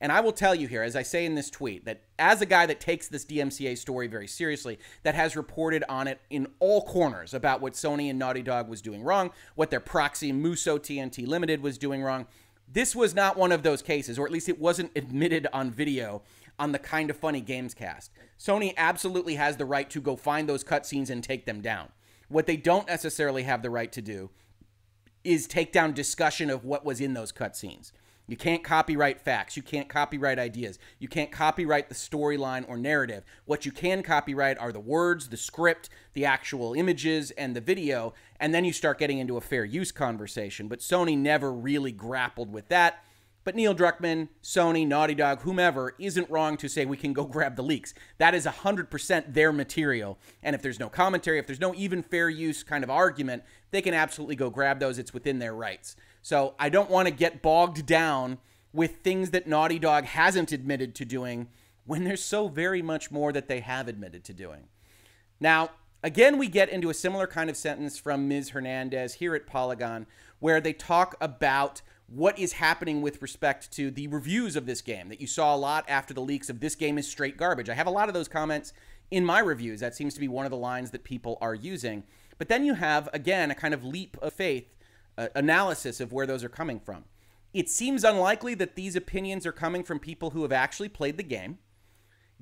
And 0.00 0.10
I 0.10 0.18
will 0.18 0.32
tell 0.32 0.52
you 0.52 0.66
here, 0.66 0.82
as 0.82 0.96
I 0.96 1.04
say 1.04 1.24
in 1.24 1.36
this 1.36 1.48
tweet, 1.48 1.84
that 1.84 2.02
as 2.18 2.42
a 2.42 2.46
guy 2.46 2.66
that 2.66 2.80
takes 2.80 3.06
this 3.06 3.24
DMCA 3.24 3.78
story 3.78 4.08
very 4.08 4.26
seriously, 4.26 4.80
that 5.04 5.14
has 5.14 5.36
reported 5.36 5.84
on 5.88 6.08
it 6.08 6.20
in 6.28 6.48
all 6.58 6.82
corners 6.82 7.34
about 7.34 7.60
what 7.60 7.74
Sony 7.74 8.10
and 8.10 8.18
Naughty 8.18 8.42
Dog 8.42 8.68
was 8.68 8.82
doing 8.82 9.04
wrong, 9.04 9.30
what 9.54 9.70
their 9.70 9.78
proxy 9.78 10.32
Muso 10.32 10.76
TNT 10.76 11.24
Limited 11.24 11.62
was 11.62 11.78
doing 11.78 12.02
wrong, 12.02 12.26
this 12.72 12.96
was 12.96 13.14
not 13.14 13.36
one 13.36 13.52
of 13.52 13.62
those 13.62 13.82
cases, 13.82 14.18
or 14.18 14.26
at 14.26 14.32
least 14.32 14.48
it 14.48 14.60
wasn't 14.60 14.90
admitted 14.96 15.46
on 15.52 15.70
video 15.70 16.22
on 16.58 16.72
the 16.72 16.78
kind 16.78 17.10
of 17.10 17.16
funny 17.16 17.40
games 17.40 17.74
cast. 17.74 18.10
Sony 18.38 18.74
absolutely 18.76 19.34
has 19.34 19.56
the 19.56 19.64
right 19.64 19.88
to 19.90 20.00
go 20.00 20.16
find 20.16 20.48
those 20.48 20.64
cutscenes 20.64 21.10
and 21.10 21.22
take 21.22 21.46
them 21.46 21.60
down. 21.60 21.88
What 22.28 22.46
they 22.46 22.56
don't 22.56 22.86
necessarily 22.86 23.42
have 23.42 23.62
the 23.62 23.70
right 23.70 23.92
to 23.92 24.02
do 24.02 24.30
is 25.24 25.46
take 25.46 25.72
down 25.72 25.92
discussion 25.92 26.50
of 26.50 26.64
what 26.64 26.84
was 26.84 27.00
in 27.00 27.14
those 27.14 27.32
cutscenes. 27.32 27.92
You 28.32 28.38
can't 28.38 28.64
copyright 28.64 29.20
facts. 29.20 29.58
You 29.58 29.62
can't 29.62 29.90
copyright 29.90 30.38
ideas. 30.38 30.78
You 30.98 31.06
can't 31.06 31.30
copyright 31.30 31.90
the 31.90 31.94
storyline 31.94 32.64
or 32.66 32.78
narrative. 32.78 33.24
What 33.44 33.66
you 33.66 33.72
can 33.72 34.02
copyright 34.02 34.56
are 34.56 34.72
the 34.72 34.80
words, 34.80 35.28
the 35.28 35.36
script, 35.36 35.90
the 36.14 36.24
actual 36.24 36.72
images, 36.72 37.30
and 37.32 37.54
the 37.54 37.60
video. 37.60 38.14
And 38.40 38.54
then 38.54 38.64
you 38.64 38.72
start 38.72 38.98
getting 38.98 39.18
into 39.18 39.36
a 39.36 39.42
fair 39.42 39.66
use 39.66 39.92
conversation. 39.92 40.66
But 40.66 40.78
Sony 40.78 41.14
never 41.14 41.52
really 41.52 41.92
grappled 41.92 42.50
with 42.50 42.68
that. 42.68 43.04
But 43.44 43.54
Neil 43.54 43.74
Druckmann, 43.74 44.28
Sony, 44.42 44.86
Naughty 44.86 45.14
Dog, 45.14 45.40
whomever, 45.42 45.94
isn't 45.98 46.30
wrong 46.30 46.56
to 46.56 46.68
say 46.68 46.86
we 46.86 46.96
can 46.96 47.12
go 47.12 47.24
grab 47.26 47.56
the 47.56 47.62
leaks. 47.62 47.92
That 48.16 48.34
is 48.34 48.46
100% 48.46 49.34
their 49.34 49.52
material. 49.52 50.18
And 50.42 50.54
if 50.56 50.62
there's 50.62 50.80
no 50.80 50.88
commentary, 50.88 51.38
if 51.38 51.46
there's 51.46 51.60
no 51.60 51.74
even 51.74 52.02
fair 52.02 52.30
use 52.30 52.62
kind 52.62 52.82
of 52.82 52.88
argument, 52.88 53.42
they 53.72 53.82
can 53.82 53.92
absolutely 53.92 54.36
go 54.36 54.48
grab 54.48 54.80
those. 54.80 54.98
It's 54.98 55.12
within 55.12 55.38
their 55.38 55.54
rights. 55.54 55.96
So 56.22 56.54
I 56.58 56.68
don't 56.68 56.90
want 56.90 57.08
to 57.08 57.14
get 57.14 57.42
bogged 57.42 57.84
down 57.84 58.38
with 58.72 58.98
things 58.98 59.30
that 59.30 59.46
Naughty 59.46 59.78
Dog 59.78 60.04
hasn't 60.04 60.52
admitted 60.52 60.94
to 60.94 61.04
doing 61.04 61.48
when 61.84 62.04
there's 62.04 62.22
so 62.22 62.48
very 62.48 62.80
much 62.80 63.10
more 63.10 63.32
that 63.32 63.48
they 63.48 63.60
have 63.60 63.88
admitted 63.88 64.24
to 64.24 64.32
doing. 64.32 64.68
Now, 65.40 65.70
again, 66.02 66.38
we 66.38 66.48
get 66.48 66.68
into 66.68 66.88
a 66.88 66.94
similar 66.94 67.26
kind 67.26 67.50
of 67.50 67.56
sentence 67.56 67.98
from 67.98 68.28
Ms. 68.28 68.50
Hernandez 68.50 69.14
here 69.14 69.34
at 69.34 69.46
Polygon, 69.46 70.06
where 70.38 70.60
they 70.60 70.72
talk 70.72 71.16
about 71.20 71.82
what 72.06 72.38
is 72.38 72.54
happening 72.54 73.02
with 73.02 73.22
respect 73.22 73.72
to 73.72 73.90
the 73.90 74.06
reviews 74.06 74.54
of 74.54 74.66
this 74.66 74.80
game 74.80 75.08
that 75.08 75.20
you 75.20 75.26
saw 75.26 75.54
a 75.54 75.56
lot 75.56 75.84
after 75.88 76.14
the 76.14 76.20
leaks 76.20 76.48
of 76.48 76.60
this 76.60 76.74
game 76.74 76.98
is 76.98 77.08
straight 77.08 77.36
garbage. 77.36 77.68
I 77.68 77.74
have 77.74 77.86
a 77.86 77.90
lot 77.90 78.08
of 78.08 78.14
those 78.14 78.28
comments 78.28 78.72
in 79.10 79.24
my 79.24 79.40
reviews. 79.40 79.80
That 79.80 79.94
seems 79.94 80.14
to 80.14 80.20
be 80.20 80.28
one 80.28 80.44
of 80.44 80.50
the 80.50 80.56
lines 80.56 80.90
that 80.90 81.04
people 81.04 81.38
are 81.40 81.54
using. 81.54 82.04
But 82.38 82.48
then 82.48 82.64
you 82.64 82.74
have, 82.74 83.08
again, 83.12 83.50
a 83.50 83.54
kind 83.54 83.74
of 83.74 83.84
leap 83.84 84.16
of 84.20 84.32
faith 84.32 84.74
uh, 85.18 85.28
analysis 85.34 86.00
of 86.00 86.12
where 86.12 86.26
those 86.26 86.44
are 86.44 86.48
coming 86.48 86.80
from. 86.80 87.04
It 87.52 87.68
seems 87.68 88.04
unlikely 88.04 88.54
that 88.54 88.76
these 88.76 88.96
opinions 88.96 89.46
are 89.46 89.52
coming 89.52 89.84
from 89.84 89.98
people 89.98 90.30
who 90.30 90.42
have 90.42 90.52
actually 90.52 90.88
played 90.88 91.18
the 91.18 91.22
game, 91.22 91.58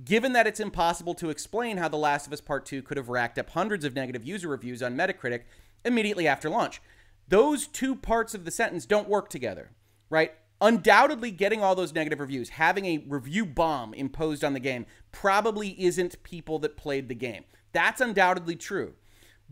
given 0.04 0.32
that 0.32 0.46
it's 0.46 0.60
impossible 0.60 1.14
to 1.14 1.30
explain 1.30 1.78
how 1.78 1.88
The 1.88 1.96
Last 1.96 2.26
of 2.26 2.32
Us 2.32 2.40
Part 2.40 2.64
2 2.64 2.82
could 2.82 2.96
have 2.96 3.08
racked 3.08 3.38
up 3.38 3.50
hundreds 3.50 3.84
of 3.84 3.94
negative 3.94 4.24
user 4.24 4.48
reviews 4.48 4.82
on 4.82 4.96
Metacritic 4.96 5.42
immediately 5.84 6.28
after 6.28 6.48
launch. 6.48 6.80
Those 7.26 7.66
two 7.66 7.94
parts 7.96 8.34
of 8.34 8.44
the 8.44 8.50
sentence 8.50 8.86
don't 8.86 9.08
work 9.08 9.28
together, 9.28 9.72
right? 10.08 10.32
Undoubtedly, 10.60 11.30
getting 11.30 11.62
all 11.62 11.74
those 11.74 11.94
negative 11.94 12.20
reviews, 12.20 12.50
having 12.50 12.84
a 12.84 13.04
review 13.08 13.46
bomb 13.46 13.94
imposed 13.94 14.44
on 14.44 14.52
the 14.52 14.60
game, 14.60 14.84
probably 15.10 15.80
isn't 15.82 16.22
people 16.22 16.58
that 16.58 16.76
played 16.76 17.08
the 17.08 17.14
game. 17.14 17.44
That's 17.72 18.00
undoubtedly 18.00 18.56
true. 18.56 18.94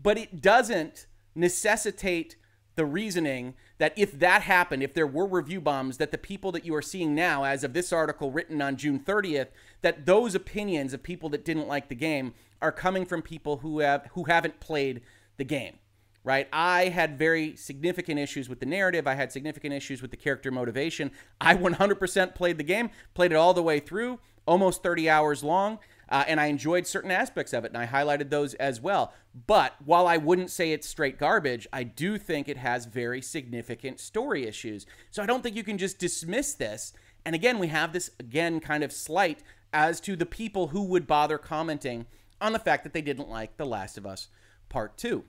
But 0.01 0.17
it 0.17 0.41
doesn't 0.41 1.07
necessitate 1.35 2.35
the 2.79 2.85
reasoning 2.85 3.55
that 3.77 3.91
if 3.97 4.17
that 4.19 4.43
happened, 4.43 4.81
if 4.81 4.93
there 4.93 5.05
were 5.05 5.27
review 5.27 5.59
bombs, 5.59 5.97
that 5.97 6.11
the 6.11 6.17
people 6.17 6.49
that 6.53 6.63
you 6.63 6.73
are 6.73 6.81
seeing 6.81 7.13
now, 7.13 7.43
as 7.43 7.65
of 7.65 7.73
this 7.73 7.91
article 7.91 8.31
written 8.31 8.61
on 8.61 8.77
June 8.77 9.01
30th, 9.01 9.47
that 9.81 10.05
those 10.05 10.33
opinions 10.33 10.93
of 10.93 11.03
people 11.03 11.27
that 11.27 11.43
didn't 11.43 11.67
like 11.67 11.89
the 11.89 11.95
game 11.95 12.33
are 12.61 12.71
coming 12.71 13.05
from 13.05 13.21
people 13.21 13.57
who 13.57 13.79
have 13.79 14.07
who 14.13 14.23
haven't 14.23 14.61
played 14.61 15.01
the 15.35 15.43
game. 15.43 15.75
Right? 16.23 16.47
I 16.53 16.85
had 16.85 17.19
very 17.19 17.57
significant 17.57 18.17
issues 18.17 18.47
with 18.47 18.61
the 18.61 18.65
narrative. 18.65 19.07
I 19.07 19.15
had 19.15 19.33
significant 19.33 19.73
issues 19.73 20.01
with 20.01 20.11
the 20.11 20.17
character 20.17 20.49
motivation. 20.49 21.11
I 21.41 21.55
100% 21.55 22.33
played 22.33 22.57
the 22.57 22.63
game, 22.63 22.91
played 23.13 23.33
it 23.33 23.35
all 23.35 23.53
the 23.53 23.63
way 23.63 23.81
through, 23.81 24.19
almost 24.45 24.83
30 24.83 25.09
hours 25.09 25.43
long. 25.43 25.79
Uh, 26.09 26.23
and 26.27 26.39
I 26.39 26.47
enjoyed 26.47 26.87
certain 26.87 27.11
aspects 27.11 27.53
of 27.53 27.63
it, 27.65 27.71
and 27.71 27.77
I 27.77 27.85
highlighted 27.85 28.29
those 28.29 28.55
as 28.55 28.81
well. 28.81 29.13
But 29.47 29.75
while 29.85 30.07
I 30.07 30.17
wouldn't 30.17 30.49
say 30.49 30.71
it's 30.71 30.89
straight 30.89 31.19
garbage, 31.19 31.67
I 31.71 31.83
do 31.83 32.17
think 32.17 32.49
it 32.49 32.57
has 32.57 32.85
very 32.85 33.21
significant 33.21 33.99
story 33.99 34.47
issues. 34.47 34.87
So 35.11 35.21
I 35.21 35.27
don't 35.27 35.43
think 35.43 35.55
you 35.55 35.63
can 35.63 35.77
just 35.77 35.99
dismiss 35.99 36.55
this. 36.55 36.93
And 37.25 37.35
again, 37.35 37.59
we 37.59 37.67
have 37.67 37.93
this, 37.93 38.09
again, 38.19 38.59
kind 38.59 38.83
of 38.83 38.91
slight 38.91 39.43
as 39.71 40.01
to 40.01 40.15
the 40.15 40.25
people 40.25 40.67
who 40.67 40.83
would 40.83 41.05
bother 41.05 41.37
commenting 41.37 42.07
on 42.41 42.53
the 42.53 42.59
fact 42.59 42.83
that 42.83 42.93
they 42.93 43.01
didn't 43.01 43.29
like 43.29 43.57
The 43.57 43.65
Last 43.65 43.97
of 43.97 44.07
Us 44.07 44.29
Part 44.67 44.97
2. 44.97 45.23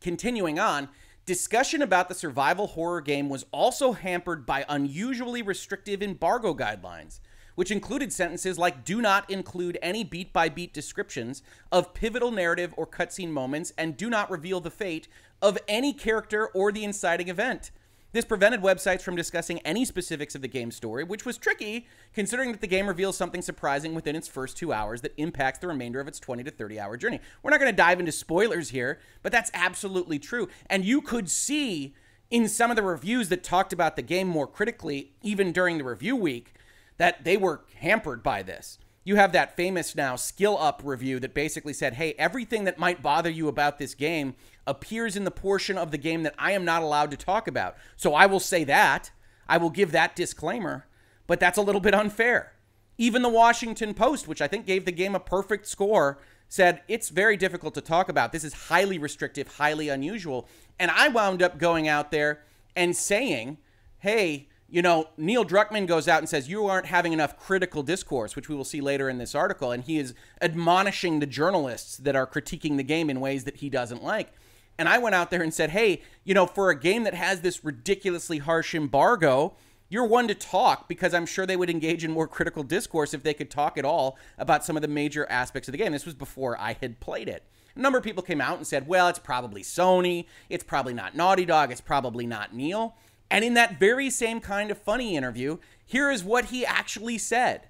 Continuing 0.00 0.58
on, 0.58 0.88
discussion 1.26 1.82
about 1.82 2.08
the 2.08 2.14
survival 2.14 2.68
horror 2.68 3.02
game 3.02 3.28
was 3.28 3.44
also 3.52 3.92
hampered 3.92 4.46
by 4.46 4.64
unusually 4.68 5.42
restrictive 5.42 6.02
embargo 6.02 6.54
guidelines 6.54 7.20
which 7.60 7.70
included 7.70 8.10
sentences 8.10 8.56
like 8.58 8.86
do 8.86 9.02
not 9.02 9.28
include 9.28 9.78
any 9.82 10.02
beat 10.02 10.32
by 10.32 10.48
beat 10.48 10.72
descriptions 10.72 11.42
of 11.70 11.92
pivotal 11.92 12.30
narrative 12.30 12.72
or 12.74 12.86
cutscene 12.86 13.28
moments 13.28 13.70
and 13.76 13.98
do 13.98 14.08
not 14.08 14.30
reveal 14.30 14.60
the 14.60 14.70
fate 14.70 15.06
of 15.42 15.58
any 15.68 15.92
character 15.92 16.46
or 16.54 16.72
the 16.72 16.82
inciting 16.82 17.28
event. 17.28 17.70
This 18.12 18.24
prevented 18.24 18.62
websites 18.62 19.02
from 19.02 19.14
discussing 19.14 19.58
any 19.58 19.84
specifics 19.84 20.34
of 20.34 20.40
the 20.40 20.48
game's 20.48 20.74
story, 20.74 21.04
which 21.04 21.26
was 21.26 21.36
tricky 21.36 21.86
considering 22.14 22.50
that 22.52 22.62
the 22.62 22.66
game 22.66 22.86
reveals 22.86 23.18
something 23.18 23.42
surprising 23.42 23.94
within 23.94 24.16
its 24.16 24.26
first 24.26 24.56
two 24.56 24.72
hours 24.72 25.02
that 25.02 25.12
impacts 25.18 25.58
the 25.58 25.68
remainder 25.68 26.00
of 26.00 26.08
its 26.08 26.18
20 26.18 26.42
to 26.44 26.50
30 26.50 26.80
hour 26.80 26.96
journey. 26.96 27.20
We're 27.42 27.50
not 27.50 27.60
going 27.60 27.70
to 27.70 27.76
dive 27.76 28.00
into 28.00 28.10
spoilers 28.10 28.70
here, 28.70 29.00
but 29.22 29.32
that's 29.32 29.50
absolutely 29.52 30.18
true. 30.18 30.48
And 30.70 30.82
you 30.82 31.02
could 31.02 31.28
see 31.28 31.94
in 32.30 32.48
some 32.48 32.70
of 32.70 32.76
the 32.76 32.82
reviews 32.82 33.28
that 33.28 33.44
talked 33.44 33.74
about 33.74 33.96
the 33.96 34.02
game 34.02 34.28
more 34.28 34.46
critically, 34.46 35.12
even 35.20 35.52
during 35.52 35.76
the 35.76 35.84
review 35.84 36.16
week, 36.16 36.54
that 37.00 37.24
they 37.24 37.38
were 37.38 37.62
hampered 37.76 38.22
by 38.22 38.42
this. 38.42 38.78
You 39.04 39.16
have 39.16 39.32
that 39.32 39.56
famous 39.56 39.96
now 39.96 40.16
skill 40.16 40.58
up 40.58 40.82
review 40.84 41.18
that 41.20 41.32
basically 41.32 41.72
said, 41.72 41.94
hey, 41.94 42.12
everything 42.18 42.64
that 42.64 42.78
might 42.78 43.02
bother 43.02 43.30
you 43.30 43.48
about 43.48 43.78
this 43.78 43.94
game 43.94 44.34
appears 44.66 45.16
in 45.16 45.24
the 45.24 45.30
portion 45.30 45.78
of 45.78 45.92
the 45.92 45.96
game 45.96 46.24
that 46.24 46.34
I 46.38 46.52
am 46.52 46.66
not 46.66 46.82
allowed 46.82 47.10
to 47.12 47.16
talk 47.16 47.48
about. 47.48 47.74
So 47.96 48.12
I 48.12 48.26
will 48.26 48.38
say 48.38 48.64
that. 48.64 49.12
I 49.48 49.56
will 49.56 49.70
give 49.70 49.92
that 49.92 50.14
disclaimer, 50.14 50.86
but 51.26 51.40
that's 51.40 51.56
a 51.56 51.62
little 51.62 51.80
bit 51.80 51.94
unfair. 51.94 52.52
Even 52.98 53.22
the 53.22 53.30
Washington 53.30 53.94
Post, 53.94 54.28
which 54.28 54.42
I 54.42 54.46
think 54.46 54.66
gave 54.66 54.84
the 54.84 54.92
game 54.92 55.14
a 55.14 55.20
perfect 55.20 55.66
score, 55.66 56.18
said 56.50 56.82
it's 56.86 57.08
very 57.08 57.38
difficult 57.38 57.72
to 57.74 57.80
talk 57.80 58.10
about. 58.10 58.30
This 58.30 58.44
is 58.44 58.52
highly 58.52 58.98
restrictive, 58.98 59.56
highly 59.56 59.88
unusual. 59.88 60.46
And 60.78 60.90
I 60.90 61.08
wound 61.08 61.42
up 61.42 61.56
going 61.56 61.88
out 61.88 62.10
there 62.10 62.42
and 62.76 62.94
saying, 62.94 63.56
hey, 64.00 64.49
you 64.70 64.82
know, 64.82 65.08
Neil 65.16 65.44
Druckmann 65.44 65.86
goes 65.86 66.06
out 66.06 66.20
and 66.20 66.28
says, 66.28 66.48
You 66.48 66.66
aren't 66.66 66.86
having 66.86 67.12
enough 67.12 67.38
critical 67.38 67.82
discourse, 67.82 68.36
which 68.36 68.48
we 68.48 68.54
will 68.54 68.64
see 68.64 68.80
later 68.80 69.08
in 69.08 69.18
this 69.18 69.34
article. 69.34 69.72
And 69.72 69.82
he 69.82 69.98
is 69.98 70.14
admonishing 70.40 71.18
the 71.18 71.26
journalists 71.26 71.96
that 71.98 72.16
are 72.16 72.26
critiquing 72.26 72.76
the 72.76 72.82
game 72.84 73.10
in 73.10 73.20
ways 73.20 73.44
that 73.44 73.56
he 73.56 73.68
doesn't 73.68 74.02
like. 74.02 74.32
And 74.78 74.88
I 74.88 74.98
went 74.98 75.14
out 75.14 75.30
there 75.30 75.42
and 75.42 75.52
said, 75.52 75.70
Hey, 75.70 76.02
you 76.24 76.34
know, 76.34 76.46
for 76.46 76.70
a 76.70 76.78
game 76.78 77.02
that 77.04 77.14
has 77.14 77.40
this 77.40 77.64
ridiculously 77.64 78.38
harsh 78.38 78.74
embargo, 78.74 79.56
you're 79.88 80.06
one 80.06 80.28
to 80.28 80.34
talk 80.36 80.88
because 80.88 81.12
I'm 81.12 81.26
sure 81.26 81.46
they 81.46 81.56
would 81.56 81.68
engage 81.68 82.04
in 82.04 82.12
more 82.12 82.28
critical 82.28 82.62
discourse 82.62 83.12
if 83.12 83.24
they 83.24 83.34
could 83.34 83.50
talk 83.50 83.76
at 83.76 83.84
all 83.84 84.16
about 84.38 84.64
some 84.64 84.76
of 84.76 84.82
the 84.82 84.88
major 84.88 85.28
aspects 85.28 85.68
of 85.68 85.72
the 85.72 85.78
game. 85.78 85.90
This 85.90 86.06
was 86.06 86.14
before 86.14 86.58
I 86.58 86.76
had 86.80 87.00
played 87.00 87.28
it. 87.28 87.44
A 87.74 87.80
number 87.80 87.98
of 87.98 88.04
people 88.04 88.22
came 88.22 88.40
out 88.40 88.56
and 88.56 88.66
said, 88.66 88.86
well, 88.86 89.08
it's 89.08 89.18
probably 89.18 89.62
Sony. 89.62 90.26
It's 90.48 90.64
probably 90.64 90.94
not 90.94 91.16
Naughty 91.16 91.44
Dog. 91.44 91.72
It's 91.72 91.80
probably 91.80 92.26
not 92.26 92.54
Neil. 92.54 92.94
And 93.30 93.44
in 93.44 93.54
that 93.54 93.78
very 93.78 94.10
same 94.10 94.40
kind 94.40 94.70
of 94.70 94.78
funny 94.78 95.16
interview, 95.16 95.58
here 95.84 96.10
is 96.10 96.24
what 96.24 96.46
he 96.46 96.66
actually 96.66 97.18
said 97.18 97.68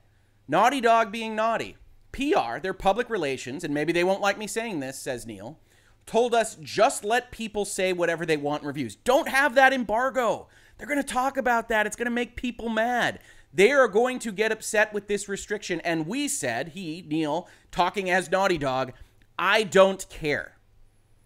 Naughty 0.48 0.80
Dog 0.80 1.12
being 1.12 1.36
naughty. 1.36 1.76
PR, 2.12 2.58
their 2.60 2.74
public 2.74 3.08
relations, 3.08 3.62
and 3.62 3.72
maybe 3.72 3.92
they 3.92 4.02
won't 4.02 4.20
like 4.20 4.38
me 4.38 4.46
saying 4.46 4.80
this, 4.80 4.98
says 4.98 5.26
Neil, 5.26 5.60
told 6.06 6.34
us 6.34 6.56
just 6.60 7.04
let 7.04 7.30
people 7.30 7.64
say 7.64 7.92
whatever 7.92 8.26
they 8.26 8.36
want 8.36 8.62
in 8.62 8.66
reviews. 8.66 8.96
Don't 8.96 9.28
have 9.28 9.54
that 9.54 9.72
embargo. 9.72 10.48
They're 10.76 10.88
going 10.88 11.02
to 11.02 11.04
talk 11.04 11.36
about 11.36 11.68
that. 11.68 11.86
It's 11.86 11.94
going 11.94 12.06
to 12.06 12.10
make 12.10 12.34
people 12.36 12.68
mad. 12.68 13.20
They 13.52 13.70
are 13.70 13.86
going 13.86 14.18
to 14.20 14.32
get 14.32 14.50
upset 14.50 14.92
with 14.92 15.06
this 15.06 15.28
restriction. 15.28 15.80
And 15.80 16.06
we 16.06 16.26
said, 16.26 16.68
he, 16.68 17.04
Neil, 17.06 17.48
talking 17.70 18.10
as 18.10 18.30
Naughty 18.30 18.58
Dog, 18.58 18.92
I 19.38 19.62
don't 19.62 20.08
care. 20.08 20.56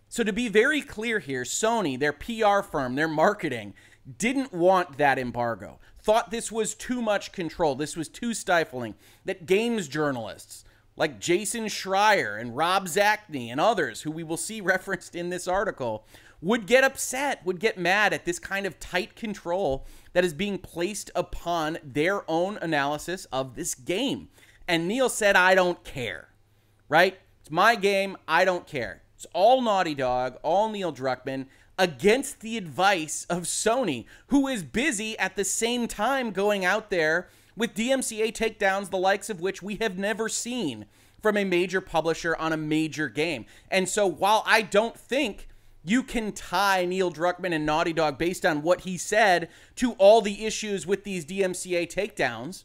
So 0.09 0.23
to 0.23 0.33
be 0.33 0.49
very 0.49 0.81
clear 0.81 1.19
here, 1.19 1.43
Sony, 1.43 1.99
their 1.99 2.12
PR 2.12 2.62
firm, 2.62 2.95
their 2.95 3.09
marketing, 3.09 3.75
didn't 4.18 4.52
want 4.52 4.99
that 4.99 5.18
embargo, 5.18 5.78
thought 6.00 6.30
this 6.30 6.52
was 6.52 6.75
too 6.75 7.00
much 7.00 7.32
control, 7.32 7.75
this 7.75 7.96
was 7.96 8.08
too 8.08 8.34
stifling, 8.34 8.94
that 9.25 9.46
games 9.46 9.88
journalists 9.88 10.64
like 10.96 11.18
Jason 11.18 11.64
Schreier 11.64 12.40
and 12.40 12.56
Rob 12.56 12.87
Zacny 12.87 13.49
and 13.49 13.61
others, 13.61 14.02
who 14.02 14.11
we 14.11 14.23
will 14.23 14.37
see 14.37 14.61
referenced 14.61 15.14
in 15.14 15.30
this 15.30 15.49
article, 15.49 16.06
would 16.40 16.66
get 16.66 16.84
upset, 16.84 17.44
would 17.44 17.58
get 17.58 17.78
mad 17.78 18.12
at 18.12 18.25
this 18.25 18.38
kind 18.38 18.66
of 18.66 18.78
tight 18.78 19.16
control 19.16 19.87
that 20.12 20.25
is 20.25 20.34
being 20.34 20.58
placed 20.58 21.11
upon 21.14 21.78
their 21.82 22.28
own 22.30 22.58
analysis 22.61 23.25
of 23.26 23.54
this 23.54 23.75
game. 23.75 24.28
And 24.68 24.87
Neil 24.87 25.08
said, 25.08 25.37
I 25.37 25.54
don't 25.54 25.82
care, 25.84 26.28
right? 26.88 27.18
It's 27.40 27.50
my 27.50 27.76
game. 27.76 28.16
I 28.28 28.44
don't 28.44 28.66
care. 28.66 29.02
It's 29.16 29.26
all 29.32 29.62
Naughty 29.62 29.94
Dog, 29.94 30.38
all 30.42 30.68
Neil 30.68 30.92
Druckmann 30.92 31.46
against 31.78 32.40
the 32.40 32.57
advice 32.57 33.26
of 33.28 33.43
Sony, 33.43 34.04
who 34.28 34.47
is 34.47 34.62
busy 34.62 35.19
at 35.19 35.37
the 35.37 35.45
same 35.45 35.88
time 35.88 36.31
going 36.31 36.64
out 36.64 36.90
there 36.90 37.28
with 37.57 37.75
DMCA 37.75 38.33
takedowns, 38.33 38.90
the 38.90 38.99
likes 38.99 39.31
of 39.31 39.40
which 39.40 39.62
we 39.62 39.76
have 39.76 39.99
never 39.99 40.28
seen 40.28 40.87
from 41.23 41.37
a 41.37 41.45
major 41.45 41.81
publisher 41.81 42.37
on 42.37 42.52
a 42.52 42.57
major 42.57 43.09
game. 43.09 43.47
And 43.71 43.88
so 43.88 44.07
while 44.07 44.43
I 44.47 44.62
don't 44.62 44.99
think 44.99 45.49
you 45.85 46.02
can 46.02 46.33
tie 46.33 46.85
Neil 46.85 47.12
Druckmann 47.12 47.54
and 47.54 47.66
Naughty 47.66 47.93
Dog 47.93 48.19
based 48.19 48.45
on 48.45 48.62
what 48.62 48.83
he 48.83 48.97
said 48.97 49.49
to 49.76 49.93
all 49.93 50.21
the 50.21 50.45
issues 50.45 50.87
with 50.87 51.04
these 51.04 51.25
DMCA 51.25 51.90
takedowns, 51.93 52.64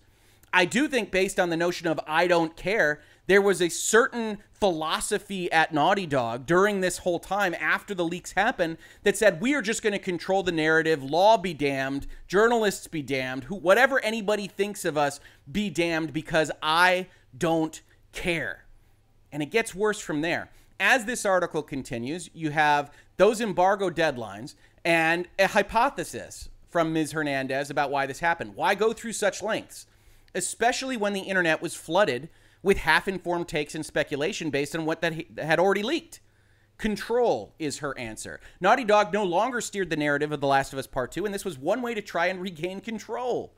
I 0.53 0.65
do 0.65 0.87
think 0.87 1.11
based 1.11 1.39
on 1.39 1.49
the 1.49 1.57
notion 1.57 1.87
of 1.87 1.99
I 2.07 2.27
don't 2.27 2.55
care, 2.55 3.01
there 3.29 3.41
was 3.43 3.61
a 3.61 3.69
certain 3.69 4.39
philosophy 4.53 5.51
at 5.51 5.71
Naughty 5.71 6.07
Dog 6.07 6.47
during 6.47 6.81
this 6.81 6.97
whole 6.97 7.19
time 7.19 7.53
after 7.59 7.93
the 7.93 8.03
leaks 8.03 8.31
happened 8.31 8.79
that 9.03 9.15
said 9.15 9.39
we 9.39 9.53
are 9.53 9.61
just 9.61 9.83
going 9.83 9.93
to 9.93 9.99
control 9.99 10.41
the 10.41 10.51
narrative, 10.51 11.03
law 11.03 11.37
be 11.37 11.53
damned, 11.53 12.07
journalists 12.27 12.87
be 12.87 13.03
damned, 13.03 13.43
who 13.43 13.53
whatever 13.53 14.03
anybody 14.03 14.47
thinks 14.47 14.83
of 14.83 14.97
us 14.97 15.19
be 15.49 15.69
damned 15.69 16.11
because 16.11 16.49
I 16.63 17.05
don't 17.37 17.79
care. 18.13 18.65
And 19.31 19.43
it 19.43 19.51
gets 19.51 19.75
worse 19.75 19.99
from 19.99 20.21
there. 20.21 20.49
As 20.79 21.05
this 21.05 21.23
article 21.23 21.61
continues, 21.61 22.31
you 22.33 22.49
have 22.49 22.91
those 23.17 23.41
embargo 23.41 23.91
deadlines 23.91 24.55
and 24.83 25.27
a 25.37 25.45
hypothesis 25.45 26.49
from 26.67 26.93
Ms. 26.93 27.11
Hernandez 27.11 27.69
about 27.69 27.91
why 27.91 28.07
this 28.07 28.21
happened. 28.21 28.55
Why 28.55 28.73
go 28.73 28.91
through 28.91 29.13
such 29.13 29.43
lengths? 29.43 29.85
Especially 30.33 30.97
when 30.97 31.13
the 31.13 31.21
internet 31.21 31.61
was 31.61 31.75
flooded 31.75 32.27
with 32.61 32.79
half 32.79 33.07
informed 33.07 33.47
takes 33.47 33.75
and 33.75 33.85
speculation 33.85 34.49
based 34.49 34.75
on 34.75 34.85
what 34.85 35.01
that 35.01 35.13
had 35.37 35.59
already 35.59 35.83
leaked. 35.83 36.19
Control 36.77 37.53
is 37.59 37.79
her 37.79 37.97
answer. 37.97 38.39
Naughty 38.61 38.85
Dog 38.85 39.11
no 39.11 39.23
longer 39.23 39.59
steered 39.59 39.89
the 39.89 39.97
narrative 39.97 40.31
of 40.31 40.39
The 40.39 40.47
Last 40.47 40.71
of 40.71 40.79
Us 40.79 40.87
Part 40.87 41.11
2, 41.11 41.25
and 41.25 41.33
this 41.33 41.43
was 41.43 41.57
one 41.57 41.81
way 41.81 41.93
to 41.93 42.01
try 42.01 42.27
and 42.27 42.41
regain 42.41 42.79
control. 42.79 43.53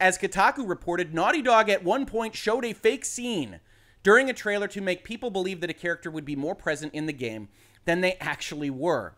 As 0.00 0.18
Kotaku 0.18 0.68
reported, 0.68 1.14
Naughty 1.14 1.42
Dog 1.42 1.70
at 1.70 1.84
one 1.84 2.06
point 2.06 2.34
showed 2.34 2.64
a 2.64 2.72
fake 2.72 3.04
scene 3.04 3.60
during 4.02 4.28
a 4.28 4.34
trailer 4.34 4.68
to 4.68 4.80
make 4.80 5.04
people 5.04 5.30
believe 5.30 5.60
that 5.60 5.70
a 5.70 5.74
character 5.74 6.10
would 6.10 6.24
be 6.24 6.36
more 6.36 6.54
present 6.54 6.92
in 6.92 7.06
the 7.06 7.12
game 7.12 7.48
than 7.84 8.00
they 8.00 8.14
actually 8.14 8.70
were. 8.70 9.14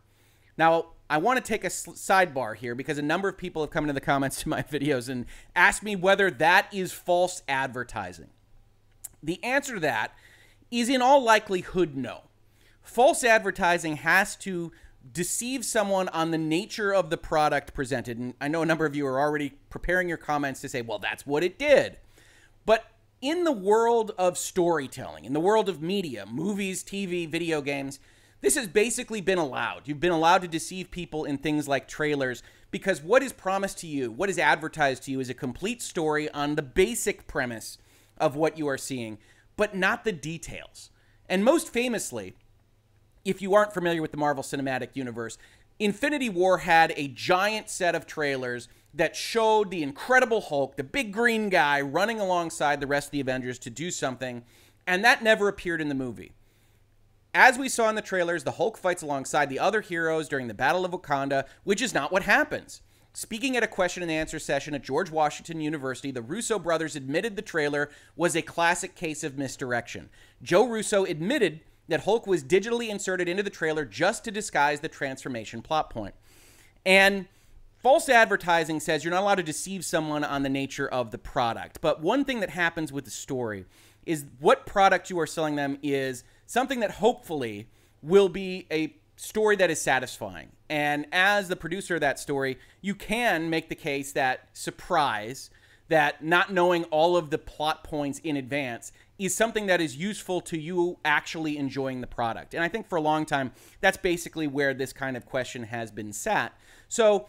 Now, 0.56 0.92
I 1.10 1.16
want 1.16 1.38
to 1.38 1.42
take 1.42 1.64
a 1.64 1.68
sidebar 1.68 2.54
here 2.54 2.74
because 2.74 2.98
a 2.98 3.02
number 3.02 3.28
of 3.28 3.38
people 3.38 3.62
have 3.62 3.70
come 3.70 3.84
into 3.84 3.94
the 3.94 4.00
comments 4.00 4.42
to 4.42 4.48
my 4.48 4.62
videos 4.70 5.08
and 5.08 5.24
asked 5.56 5.82
me 5.82 5.96
whether 5.96 6.30
that 6.32 6.72
is 6.72 6.92
false 6.92 7.42
advertising. 7.48 8.28
The 9.22 9.42
answer 9.42 9.74
to 9.74 9.80
that 9.80 10.14
is 10.70 10.88
in 10.88 11.02
all 11.02 11.22
likelihood 11.22 11.96
no. 11.96 12.22
False 12.82 13.24
advertising 13.24 13.96
has 13.96 14.36
to 14.36 14.72
deceive 15.12 15.64
someone 15.64 16.08
on 16.08 16.30
the 16.30 16.38
nature 16.38 16.94
of 16.94 17.10
the 17.10 17.16
product 17.16 17.74
presented. 17.74 18.18
And 18.18 18.34
I 18.40 18.48
know 18.48 18.62
a 18.62 18.66
number 18.66 18.86
of 18.86 18.94
you 18.94 19.06
are 19.06 19.20
already 19.20 19.54
preparing 19.70 20.08
your 20.08 20.18
comments 20.18 20.60
to 20.62 20.68
say, 20.68 20.82
well, 20.82 20.98
that's 20.98 21.26
what 21.26 21.44
it 21.44 21.58
did. 21.58 21.98
But 22.66 22.84
in 23.20 23.44
the 23.44 23.52
world 23.52 24.12
of 24.18 24.38
storytelling, 24.38 25.24
in 25.24 25.32
the 25.32 25.40
world 25.40 25.68
of 25.68 25.82
media, 25.82 26.26
movies, 26.26 26.84
TV, 26.84 27.28
video 27.28 27.60
games, 27.60 27.98
this 28.40 28.54
has 28.54 28.68
basically 28.68 29.20
been 29.20 29.38
allowed. 29.38 29.82
You've 29.86 30.00
been 30.00 30.12
allowed 30.12 30.42
to 30.42 30.48
deceive 30.48 30.90
people 30.90 31.24
in 31.24 31.38
things 31.38 31.66
like 31.66 31.88
trailers 31.88 32.42
because 32.70 33.02
what 33.02 33.22
is 33.22 33.32
promised 33.32 33.78
to 33.78 33.86
you, 33.86 34.10
what 34.10 34.30
is 34.30 34.38
advertised 34.38 35.04
to 35.04 35.10
you, 35.10 35.20
is 35.20 35.30
a 35.30 35.34
complete 35.34 35.82
story 35.82 36.30
on 36.30 36.54
the 36.54 36.62
basic 36.62 37.26
premise 37.26 37.78
of 38.20 38.36
what 38.36 38.58
you 38.58 38.66
are 38.68 38.78
seeing, 38.78 39.18
but 39.56 39.74
not 39.74 40.04
the 40.04 40.12
details. 40.12 40.90
And 41.28 41.44
most 41.44 41.68
famously, 41.68 42.34
if 43.24 43.42
you 43.42 43.54
aren't 43.54 43.74
familiar 43.74 44.00
with 44.00 44.10
the 44.10 44.16
Marvel 44.16 44.42
Cinematic 44.42 44.90
Universe, 44.94 45.38
Infinity 45.78 46.28
War 46.28 46.58
had 46.58 46.92
a 46.96 47.08
giant 47.08 47.68
set 47.68 47.94
of 47.94 48.06
trailers 48.06 48.68
that 48.94 49.14
showed 49.14 49.70
the 49.70 49.82
Incredible 49.82 50.40
Hulk, 50.40 50.76
the 50.76 50.84
big 50.84 51.12
green 51.12 51.50
guy, 51.50 51.80
running 51.80 52.18
alongside 52.18 52.80
the 52.80 52.86
rest 52.86 53.08
of 53.08 53.12
the 53.12 53.20
Avengers 53.20 53.58
to 53.60 53.70
do 53.70 53.90
something, 53.90 54.44
and 54.86 55.04
that 55.04 55.22
never 55.22 55.46
appeared 55.46 55.80
in 55.80 55.88
the 55.88 55.94
movie. 55.94 56.32
As 57.34 57.58
we 57.58 57.68
saw 57.68 57.88
in 57.88 57.94
the 57.94 58.02
trailers, 58.02 58.44
the 58.44 58.52
Hulk 58.52 58.78
fights 58.78 59.02
alongside 59.02 59.50
the 59.50 59.58
other 59.58 59.82
heroes 59.82 60.28
during 60.28 60.48
the 60.48 60.54
Battle 60.54 60.84
of 60.84 60.92
Wakanda, 60.92 61.44
which 61.62 61.82
is 61.82 61.94
not 61.94 62.10
what 62.10 62.22
happens. 62.22 62.80
Speaking 63.18 63.56
at 63.56 63.64
a 63.64 63.66
question 63.66 64.04
and 64.04 64.12
answer 64.12 64.38
session 64.38 64.74
at 64.74 64.84
George 64.84 65.10
Washington 65.10 65.60
University, 65.60 66.12
the 66.12 66.22
Russo 66.22 66.56
brothers 66.56 66.94
admitted 66.94 67.34
the 67.34 67.42
trailer 67.42 67.90
was 68.14 68.36
a 68.36 68.42
classic 68.42 68.94
case 68.94 69.24
of 69.24 69.36
misdirection. 69.36 70.08
Joe 70.40 70.68
Russo 70.68 71.04
admitted 71.04 71.58
that 71.88 72.04
Hulk 72.04 72.28
was 72.28 72.44
digitally 72.44 72.90
inserted 72.90 73.28
into 73.28 73.42
the 73.42 73.50
trailer 73.50 73.84
just 73.84 74.22
to 74.22 74.30
disguise 74.30 74.78
the 74.78 74.88
transformation 74.88 75.62
plot 75.62 75.90
point. 75.90 76.14
And 76.86 77.26
false 77.82 78.08
advertising 78.08 78.78
says 78.78 79.02
you're 79.02 79.12
not 79.12 79.24
allowed 79.24 79.34
to 79.34 79.42
deceive 79.42 79.84
someone 79.84 80.22
on 80.22 80.44
the 80.44 80.48
nature 80.48 80.86
of 80.86 81.10
the 81.10 81.18
product. 81.18 81.80
But 81.80 82.00
one 82.00 82.24
thing 82.24 82.38
that 82.38 82.50
happens 82.50 82.92
with 82.92 83.04
the 83.04 83.10
story 83.10 83.64
is 84.06 84.26
what 84.38 84.64
product 84.64 85.10
you 85.10 85.18
are 85.18 85.26
selling 85.26 85.56
them 85.56 85.78
is 85.82 86.22
something 86.46 86.78
that 86.78 86.92
hopefully 86.92 87.68
will 88.00 88.28
be 88.28 88.68
a 88.70 88.94
story 89.16 89.56
that 89.56 89.72
is 89.72 89.80
satisfying. 89.80 90.52
And 90.70 91.06
as 91.12 91.48
the 91.48 91.56
producer 91.56 91.94
of 91.94 92.00
that 92.02 92.18
story, 92.18 92.58
you 92.80 92.94
can 92.94 93.48
make 93.48 93.68
the 93.68 93.74
case 93.74 94.12
that 94.12 94.48
surprise, 94.52 95.50
that 95.88 96.22
not 96.22 96.52
knowing 96.52 96.84
all 96.84 97.16
of 97.16 97.30
the 97.30 97.38
plot 97.38 97.84
points 97.84 98.18
in 98.18 98.36
advance 98.36 98.92
is 99.18 99.34
something 99.34 99.66
that 99.66 99.80
is 99.80 99.96
useful 99.96 100.40
to 100.42 100.58
you 100.58 100.98
actually 101.04 101.56
enjoying 101.56 102.00
the 102.00 102.06
product. 102.06 102.54
And 102.54 102.62
I 102.62 102.68
think 102.68 102.88
for 102.88 102.96
a 102.96 103.00
long 103.00 103.24
time, 103.26 103.52
that's 103.80 103.96
basically 103.96 104.46
where 104.46 104.74
this 104.74 104.92
kind 104.92 105.16
of 105.16 105.26
question 105.26 105.64
has 105.64 105.90
been 105.90 106.12
sat. 106.12 106.52
So 106.88 107.26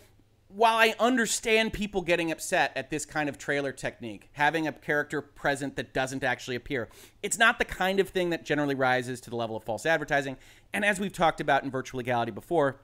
while 0.50 0.78
I 0.78 0.96
understand 1.00 1.74
people 1.74 2.02
getting 2.02 2.32
upset 2.32 2.72
at 2.76 2.90
this 2.90 3.06
kind 3.06 3.30
of 3.30 3.38
trailer 3.38 3.72
technique, 3.72 4.30
having 4.34 4.68
a 4.68 4.72
character 4.72 5.22
present 5.22 5.76
that 5.76 5.94
doesn't 5.94 6.24
actually 6.24 6.56
appear, 6.56 6.90
it's 7.22 7.38
not 7.38 7.60
the 7.60 7.66
kind 7.66 8.00
of 8.00 8.10
thing 8.10 8.32
that 8.32 8.46
generally 8.46 8.76
rises 8.76 9.22
to 9.22 9.30
the 9.30 9.36
level 9.36 9.56
of 9.56 9.64
false 9.64 9.86
advertising. 9.86 10.38
And 10.74 10.84
as 10.84 11.00
we've 11.00 11.14
talked 11.14 11.40
about 11.40 11.64
in 11.64 11.72
virtual 11.72 12.00
legality 12.00 12.32
before, 12.32 12.82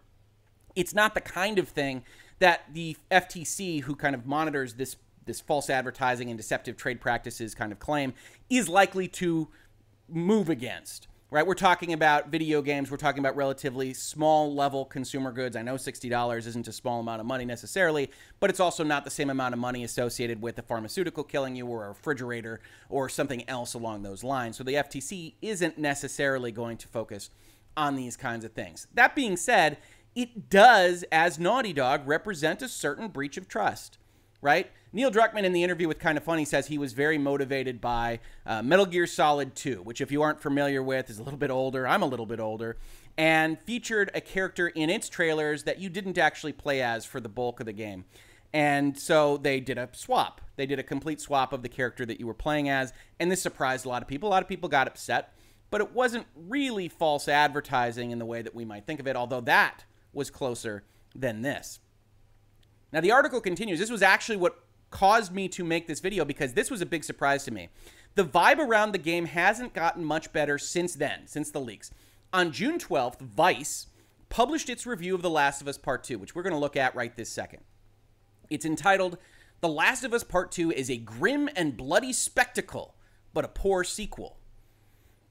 it's 0.75 0.94
not 0.94 1.13
the 1.13 1.22
kind 1.22 1.60
of 1.60 1.70
thing 1.70 2.03
that 2.39 2.63
the 2.74 2.98
FTC, 3.12 3.82
who 3.82 3.96
kind 3.96 4.15
of 4.15 4.25
monitors 4.25 4.74
this 4.74 4.98
this 5.25 5.41
false 5.41 5.72
advertising 5.72 6.29
and 6.29 6.38
deceptive 6.38 6.77
trade 6.77 7.01
practices 7.01 7.55
kind 7.55 7.72
of 7.72 7.79
claim, 7.79 8.13
is 8.48 8.70
likely 8.70 9.08
to 9.08 9.48
move 10.08 10.50
against 10.50 11.08
right? 11.32 11.46
We're 11.46 11.53
talking 11.55 11.91
about 11.91 12.29
video 12.29 12.62
games. 12.62 12.91
We're 12.91 12.96
talking 12.96 13.20
about 13.20 13.36
relatively 13.36 13.94
small 13.94 14.53
level 14.53 14.86
consumer 14.86 15.32
goods. 15.32 15.55
I 15.58 15.63
know 15.63 15.75
$60 15.75 16.38
isn't 16.38 16.67
a 16.67 16.72
small 16.72 17.00
amount 17.00 17.20
of 17.20 17.25
money 17.25 17.44
necessarily, 17.44 18.12
but 18.39 18.50
it's 18.50 18.62
also 18.62 18.84
not 18.84 19.03
the 19.03 19.10
same 19.10 19.29
amount 19.29 19.53
of 19.53 19.60
money 19.60 19.84
associated 19.84 20.41
with 20.41 20.58
a 20.60 20.62
pharmaceutical 20.62 21.25
killing 21.25 21.55
you 21.55 21.65
or 21.67 21.86
a 21.86 21.88
refrigerator 21.89 22.62
or 22.89 23.10
something 23.10 23.48
else 23.50 23.74
along 23.74 24.03
those 24.03 24.24
lines. 24.24 24.55
So 24.55 24.63
the 24.63 24.75
FTC 24.75 25.34
isn't 25.41 25.77
necessarily 25.77 26.53
going 26.53 26.77
to 26.77 26.88
focus 26.88 27.32
on 27.75 27.96
these 27.96 28.15
kinds 28.15 28.46
of 28.46 28.53
things. 28.53 28.88
That 28.94 29.15
being 29.15 29.36
said, 29.36 29.77
it 30.15 30.50
does, 30.50 31.03
as 31.12 31.38
Naughty 31.38 31.74
Dog, 31.74 32.07
represent 32.07 32.62
a 32.62 32.69
certain 32.69 33.10
breach 33.10 33.36
of 33.36 33.48
trust, 33.48 33.98
right? 34.41 34.72
Neil 34.93 35.12
Druckmann 35.12 35.43
in 35.43 35.51
the 35.51 35.62
interview 35.62 35.89
with 35.89 36.00
Kind 36.00 36.17
of 36.17 36.24
Funny 36.24 36.45
says 36.45 36.67
he 36.67 36.77
was 36.77 36.93
very 36.93 37.17
motivated 37.17 37.81
by 37.81 38.22
uh, 38.45 38.63
Metal 38.63 38.86
Gear 38.86 39.05
Solid 39.07 39.53
2, 39.53 39.81
which, 39.84 40.00
if 40.00 40.13
you 40.13 40.22
aren't 40.22 40.41
familiar 40.41 40.81
with, 40.81 41.10
is 41.10 41.19
a 41.19 41.24
little 41.24 41.38
bit 41.38 41.51
older. 41.51 41.86
I'm 41.86 42.01
a 42.01 42.05
little 42.05 42.25
bit 42.25 42.39
older. 42.39 42.77
And 43.17 43.60
featured 43.65 44.10
a 44.13 44.22
character 44.22 44.69
in 44.69 44.89
its 44.89 45.10
trailers 45.10 45.63
that 45.63 45.79
you 45.79 45.89
didn't 45.89 46.17
actually 46.17 46.53
play 46.53 46.81
as 46.81 47.03
for 47.03 47.19
the 47.19 47.27
bulk 47.27 47.60
of 47.60 47.65
the 47.65 47.74
game. 47.74 48.05
And 48.53 48.98
so 48.98 49.36
they 49.36 49.60
did 49.60 49.77
a 49.77 49.89
swap. 49.91 50.39
They 50.55 50.65
did 50.65 50.79
a 50.79 50.84
complete 50.84 51.19
swap 51.19 51.51
of 51.51 51.62
the 51.62 51.67
character 51.67 52.05
that 52.05 52.22
you 52.22 52.27
were 52.27 52.34
playing 52.34 52.69
as. 52.69 52.93
And 53.19 53.29
this 53.29 53.41
surprised 53.41 53.86
a 53.86 53.89
lot 53.89 54.01
of 54.01 54.07
people. 54.07 54.29
A 54.29 54.31
lot 54.31 54.43
of 54.43 54.48
people 54.48 54.69
got 54.69 54.88
upset. 54.88 55.34
But 55.69 55.81
it 55.81 55.91
wasn't 55.91 56.27
really 56.38 56.88
false 56.88 57.27
advertising 57.27 58.12
in 58.12 58.19
the 58.19 58.25
way 58.25 58.41
that 58.41 58.55
we 58.55 58.63
might 58.63 58.86
think 58.86 59.01
of 59.01 59.07
it, 59.07 59.17
although 59.17 59.41
that 59.41 59.84
was 60.15 60.29
closer 60.29 60.84
than 61.13 61.41
this. 61.41 61.79
Now, 62.91 63.01
the 63.01 63.12
article 63.12 63.41
continues. 63.41 63.79
This 63.79 63.91
was 63.91 64.01
actually 64.01 64.38
what 64.38 64.60
caused 64.89 65.34
me 65.34 65.48
to 65.50 65.63
make 65.63 65.88
this 65.88 66.00
video 66.00 66.24
because 66.24 66.53
this 66.53 66.72
was 66.72 66.81
a 66.81 66.86
big 66.86 67.03
surprise 67.03 67.43
to 67.43 67.51
me. 67.51 67.69
The 68.15 68.24
vibe 68.24 68.60
around 68.60 68.93
the 68.93 68.98
game 68.98 69.25
hasn't 69.25 69.74
gotten 69.74 70.05
much 70.05 70.31
better 70.31 70.57
since 70.57 70.95
then, 70.95 71.27
since 71.27 71.51
the 71.51 71.60
leaks. 71.60 71.91
On 72.31 72.51
June 72.51 72.79
12th, 72.79 73.19
Vice 73.19 73.88
published 74.29 74.69
its 74.69 74.86
review 74.86 75.15
of 75.15 75.22
The 75.22 75.29
Last 75.29 75.62
of 75.62 75.67
Us 75.67 75.77
Part 75.77 76.03
2, 76.03 76.17
which 76.17 76.34
we're 76.34 76.43
going 76.43 76.53
to 76.53 76.60
look 76.60 76.77
at 76.77 76.95
right 76.95 77.15
this 77.15 77.29
second. 77.29 77.63
It's 78.50 78.65
entitled 78.65 79.17
The 79.62 79.67
Last 79.67 80.03
of 80.03 80.13
Us 80.13 80.24
Part 80.24 80.51
2 80.51 80.72
is 80.72 80.89
a 80.89 80.98
grim 80.98 81.50
and 81.55 81.75
bloody 81.75 82.13
spectacle, 82.13 82.95
but 83.34 83.45
a 83.45 83.50
poor 83.50 83.84
sequel. 83.84 84.38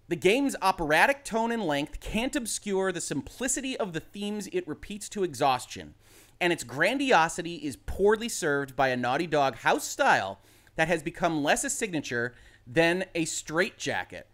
The 0.09 0.17
game's 0.17 0.57
operatic 0.61 1.25
tone 1.25 1.51
and 1.51 1.65
length 1.65 2.01
can't 2.01 2.37
obscure 2.37 2.93
the 2.93 3.01
simplicity 3.01 3.77
of 3.77 3.93
the 3.93 4.01
themes 4.01 4.49
it 4.53 4.69
repeats 4.69 5.09
to 5.11 5.25
exhaustion 5.25 5.95
and 6.41 6.53
its 6.53 6.65
grandiosity 6.65 7.57
is 7.57 7.77
poorly 7.77 8.29
served 8.29 8.77
by 8.77 8.89
a 8.89 8.97
Naughty 8.97 9.27
Dog 9.27 9.57
house 9.57 9.85
style 9.85 10.41
that 10.77 10.89
has 10.89 11.03
become 11.03 11.43
less 11.43 11.65
a 11.65 11.71
signature 11.71 12.35
than 12.67 13.05
a 13.15 13.25
straitjacket. 13.25 14.27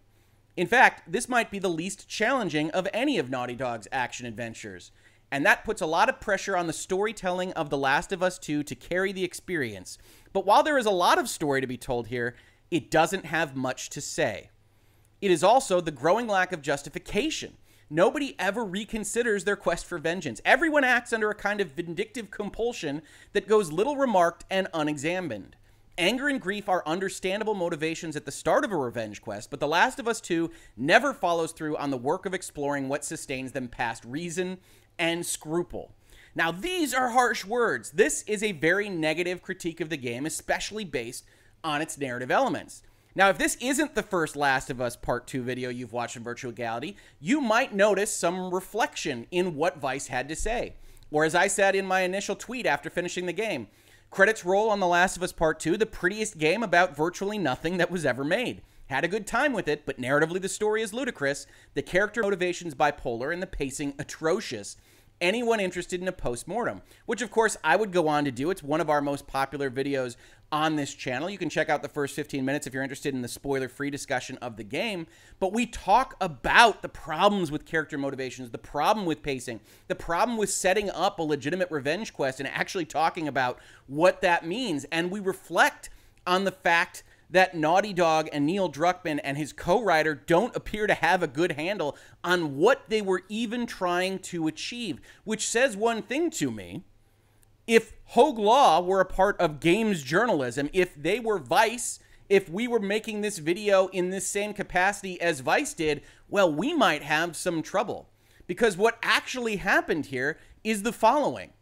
In 0.57 0.67
fact, 0.67 1.09
this 1.09 1.29
might 1.29 1.51
be 1.51 1.59
the 1.59 1.69
least 1.69 2.07
challenging 2.09 2.69
of 2.71 2.87
any 2.93 3.17
of 3.17 3.29
Naughty 3.29 3.55
Dog's 3.55 3.87
action 3.91 4.25
adventures, 4.25 4.91
and 5.31 5.45
that 5.45 5.63
puts 5.63 5.81
a 5.81 5.85
lot 5.85 6.09
of 6.09 6.19
pressure 6.19 6.57
on 6.57 6.67
the 6.67 6.73
storytelling 6.73 7.53
of 7.53 7.69
The 7.69 7.77
Last 7.77 8.11
of 8.11 8.21
Us 8.21 8.37
2 8.37 8.63
to 8.63 8.75
carry 8.75 9.13
the 9.13 9.23
experience. 9.23 9.97
But 10.33 10.45
while 10.45 10.63
there 10.63 10.77
is 10.77 10.85
a 10.85 10.91
lot 10.91 11.17
of 11.17 11.29
story 11.29 11.61
to 11.61 11.67
be 11.67 11.77
told 11.77 12.07
here, 12.07 12.35
it 12.69 12.91
doesn't 12.91 13.25
have 13.25 13.55
much 13.55 13.89
to 13.91 14.01
say. 14.01 14.49
It 15.21 15.31
is 15.31 15.43
also 15.43 15.79
the 15.79 15.91
growing 15.91 16.27
lack 16.27 16.51
of 16.51 16.61
justification 16.61 17.57
nobody 17.91 18.35
ever 18.39 18.65
reconsiders 18.65 19.43
their 19.43 19.57
quest 19.57 19.85
for 19.85 19.97
vengeance. 19.97 20.41
Everyone 20.45 20.83
acts 20.83 21.11
under 21.11 21.29
a 21.29 21.35
kind 21.35 21.59
of 21.59 21.71
vindictive 21.71 22.31
compulsion 22.31 23.01
that 23.33 23.47
goes 23.47 23.71
little 23.71 23.97
remarked 23.97 24.45
and 24.49 24.67
unexamined. 24.73 25.57
Anger 25.97 26.29
and 26.29 26.39
grief 26.39 26.69
are 26.69 26.83
understandable 26.87 27.53
motivations 27.53 28.15
at 28.15 28.25
the 28.25 28.31
start 28.31 28.63
of 28.63 28.71
a 28.71 28.77
revenge 28.77 29.21
quest, 29.21 29.51
but 29.51 29.59
The 29.59 29.67
Last 29.67 29.99
of 29.99 30.07
Us 30.07 30.21
2 30.21 30.49
never 30.77 31.13
follows 31.13 31.51
through 31.51 31.75
on 31.77 31.91
the 31.91 31.97
work 31.97 32.25
of 32.25 32.33
exploring 32.33 32.87
what 32.87 33.03
sustains 33.03 33.51
them 33.51 33.67
past 33.67 34.05
reason 34.05 34.57
and 34.97 35.25
scruple. 35.25 35.93
Now, 36.33 36.49
these 36.49 36.93
are 36.93 37.09
harsh 37.09 37.43
words. 37.43 37.91
This 37.91 38.23
is 38.23 38.41
a 38.41 38.53
very 38.53 38.87
negative 38.87 39.41
critique 39.41 39.81
of 39.81 39.89
the 39.89 39.97
game, 39.97 40.25
especially 40.25 40.85
based 40.85 41.25
on 41.61 41.81
its 41.81 41.97
narrative 41.97 42.31
elements. 42.31 42.83
Now, 43.13 43.27
if 43.27 43.37
this 43.37 43.57
isn't 43.59 43.93
the 43.93 44.03
first 44.03 44.37
Last 44.37 44.69
of 44.69 44.79
Us 44.79 44.95
Part 44.95 45.27
2 45.27 45.43
video 45.43 45.69
you've 45.69 45.91
watched 45.91 46.15
in 46.15 46.23
virtual 46.23 46.51
legality, 46.51 46.95
you 47.19 47.41
might 47.41 47.73
notice 47.73 48.11
some 48.11 48.53
reflection 48.53 49.27
in 49.31 49.55
what 49.55 49.79
Vice 49.79 50.07
had 50.07 50.29
to 50.29 50.35
say. 50.35 50.75
Or 51.11 51.25
as 51.25 51.35
I 51.35 51.47
said 51.47 51.75
in 51.75 51.85
my 51.85 52.01
initial 52.01 52.37
tweet 52.37 52.65
after 52.65 52.89
finishing 52.89 53.25
the 53.25 53.33
game, 53.33 53.67
credits 54.11 54.45
roll 54.45 54.69
on 54.69 54.79
The 54.79 54.87
Last 54.87 55.17
of 55.17 55.23
Us 55.23 55.33
Part 55.33 55.59
2, 55.59 55.75
the 55.75 55.85
prettiest 55.85 56.37
game 56.37 56.63
about 56.63 56.95
virtually 56.95 57.37
nothing 57.37 57.75
that 57.77 57.91
was 57.91 58.05
ever 58.05 58.23
made. 58.23 58.61
Had 58.87 59.03
a 59.03 59.09
good 59.09 59.27
time 59.27 59.51
with 59.51 59.67
it, 59.67 59.85
but 59.85 59.99
narratively 59.99 60.41
the 60.41 60.47
story 60.47 60.81
is 60.81 60.93
ludicrous, 60.93 61.47
the 61.73 61.81
character 61.81 62.21
motivations 62.21 62.75
bipolar, 62.75 63.33
and 63.33 63.41
the 63.41 63.47
pacing 63.47 63.93
atrocious 63.99 64.77
anyone 65.21 65.59
interested 65.59 66.01
in 66.01 66.07
a 66.07 66.11
post-mortem, 66.11 66.81
which 67.05 67.21
of 67.21 67.31
course 67.31 67.55
I 67.63 67.75
would 67.75 67.91
go 67.91 68.07
on 68.07 68.25
to 68.25 68.31
do. 68.31 68.49
It's 68.49 68.63
one 68.63 68.81
of 68.81 68.89
our 68.89 69.01
most 69.01 69.27
popular 69.27 69.69
videos 69.69 70.15
on 70.51 70.75
this 70.75 70.93
channel. 70.93 71.29
You 71.29 71.37
can 71.37 71.49
check 71.49 71.69
out 71.69 71.81
the 71.81 71.89
first 71.89 72.15
15 72.15 72.43
minutes 72.43 72.67
if 72.67 72.73
you're 72.73 72.83
interested 72.83 73.13
in 73.13 73.21
the 73.21 73.27
spoiler-free 73.27 73.89
discussion 73.89 74.37
of 74.37 74.57
the 74.57 74.63
game, 74.63 75.07
but 75.39 75.53
we 75.53 75.65
talk 75.65 76.15
about 76.19 76.81
the 76.81 76.89
problems 76.89 77.51
with 77.51 77.65
character 77.65 77.97
motivations, 77.97 78.51
the 78.51 78.57
problem 78.57 79.05
with 79.05 79.23
pacing, 79.23 79.61
the 79.87 79.95
problem 79.95 80.37
with 80.37 80.49
setting 80.49 80.89
up 80.89 81.19
a 81.19 81.23
legitimate 81.23 81.71
revenge 81.71 82.13
quest 82.13 82.39
and 82.39 82.49
actually 82.49 82.85
talking 82.85 83.27
about 83.27 83.59
what 83.87 84.21
that 84.21 84.45
means, 84.45 84.85
and 84.91 85.11
we 85.11 85.19
reflect 85.19 85.89
on 86.27 86.43
the 86.43 86.51
fact 86.51 87.03
that 87.29 87.55
Naughty 87.55 87.93
Dog 87.93 88.27
and 88.33 88.45
Neil 88.45 88.69
Druckmann 88.69 89.19
and 89.23 89.37
his 89.37 89.53
co 89.53 89.81
writer 89.81 90.13
don't 90.13 90.55
appear 90.55 90.85
to 90.85 90.93
have 90.93 91.23
a 91.23 91.27
good 91.27 91.53
handle 91.53 91.97
on 92.23 92.57
what 92.57 92.89
they 92.89 93.01
were 93.01 93.23
even 93.29 93.65
trying 93.65 94.19
to 94.19 94.47
achieve, 94.47 94.99
which 95.23 95.47
says 95.47 95.77
one 95.77 96.01
thing 96.01 96.29
to 96.31 96.51
me 96.51 96.83
if 97.71 97.93
Hoeg 98.15 98.37
Law 98.37 98.81
were 98.81 98.99
a 98.99 99.05
part 99.05 99.39
of 99.39 99.61
games 99.61 100.03
journalism, 100.03 100.69
if 100.73 100.93
they 100.93 101.21
were 101.21 101.39
Vice, 101.39 101.99
if 102.27 102.49
we 102.49 102.67
were 102.67 102.81
making 102.81 103.21
this 103.21 103.37
video 103.37 103.87
in 103.87 104.09
this 104.09 104.27
same 104.27 104.53
capacity 104.53 105.21
as 105.21 105.39
Vice 105.39 105.73
did, 105.73 106.01
well, 106.27 106.51
we 106.51 106.73
might 106.73 107.01
have 107.01 107.33
some 107.33 107.61
trouble. 107.61 108.09
Because 108.45 108.75
what 108.75 108.99
actually 109.01 109.55
happened 109.55 110.07
here 110.07 110.37
is 110.65 110.83
the 110.83 110.91
following. 110.91 111.53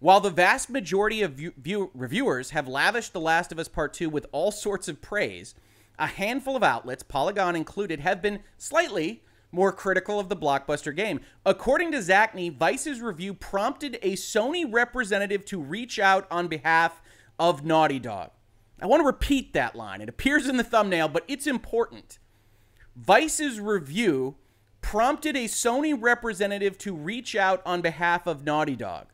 While 0.00 0.20
the 0.20 0.28
vast 0.28 0.68
majority 0.68 1.22
of 1.22 1.32
view- 1.32 1.54
view- 1.56 1.90
reviewers 1.94 2.50
have 2.50 2.68
lavished 2.68 3.14
The 3.14 3.20
Last 3.20 3.50
of 3.50 3.58
Us 3.58 3.68
Part 3.68 3.94
2 3.94 4.10
with 4.10 4.26
all 4.32 4.50
sorts 4.50 4.86
of 4.86 5.00
praise, 5.00 5.54
a 5.98 6.08
handful 6.08 6.56
of 6.56 6.62
outlets, 6.62 7.02
Polygon 7.02 7.56
included, 7.56 8.00
have 8.00 8.20
been 8.20 8.40
slightly 8.58 9.22
more 9.50 9.72
critical 9.72 10.20
of 10.20 10.28
the 10.28 10.36
blockbuster 10.36 10.94
game. 10.94 11.20
According 11.44 11.92
to 11.92 11.98
Zacny, 11.98 12.54
Vice's 12.54 13.00
review 13.00 13.34
prompted 13.34 13.98
a 14.02 14.12
Sony 14.12 14.64
representative 14.70 15.44
to 15.46 15.60
reach 15.60 15.98
out 15.98 16.26
on 16.30 16.48
behalf 16.48 17.00
of 17.38 17.64
Naughty 17.64 17.98
Dog. 17.98 18.30
I 18.80 18.86
want 18.86 19.00
to 19.00 19.06
repeat 19.06 19.52
that 19.54 19.74
line. 19.74 20.00
It 20.00 20.08
appears 20.08 20.46
in 20.46 20.56
the 20.56 20.64
thumbnail, 20.64 21.08
but 21.08 21.24
it's 21.26 21.46
important. 21.46 22.18
Vice's 22.94 23.58
review 23.60 24.36
prompted 24.80 25.36
a 25.36 25.44
Sony 25.44 25.96
representative 25.98 26.78
to 26.78 26.94
reach 26.94 27.34
out 27.34 27.62
on 27.66 27.80
behalf 27.80 28.26
of 28.26 28.44
Naughty 28.44 28.76
Dog. 28.76 29.06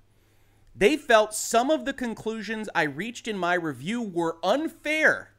They 0.76 0.96
felt 0.96 1.34
some 1.34 1.70
of 1.70 1.84
the 1.84 1.92
conclusions 1.92 2.68
I 2.74 2.82
reached 2.82 3.28
in 3.28 3.38
my 3.38 3.54
review 3.54 4.02
were 4.02 4.38
unfair 4.42 5.30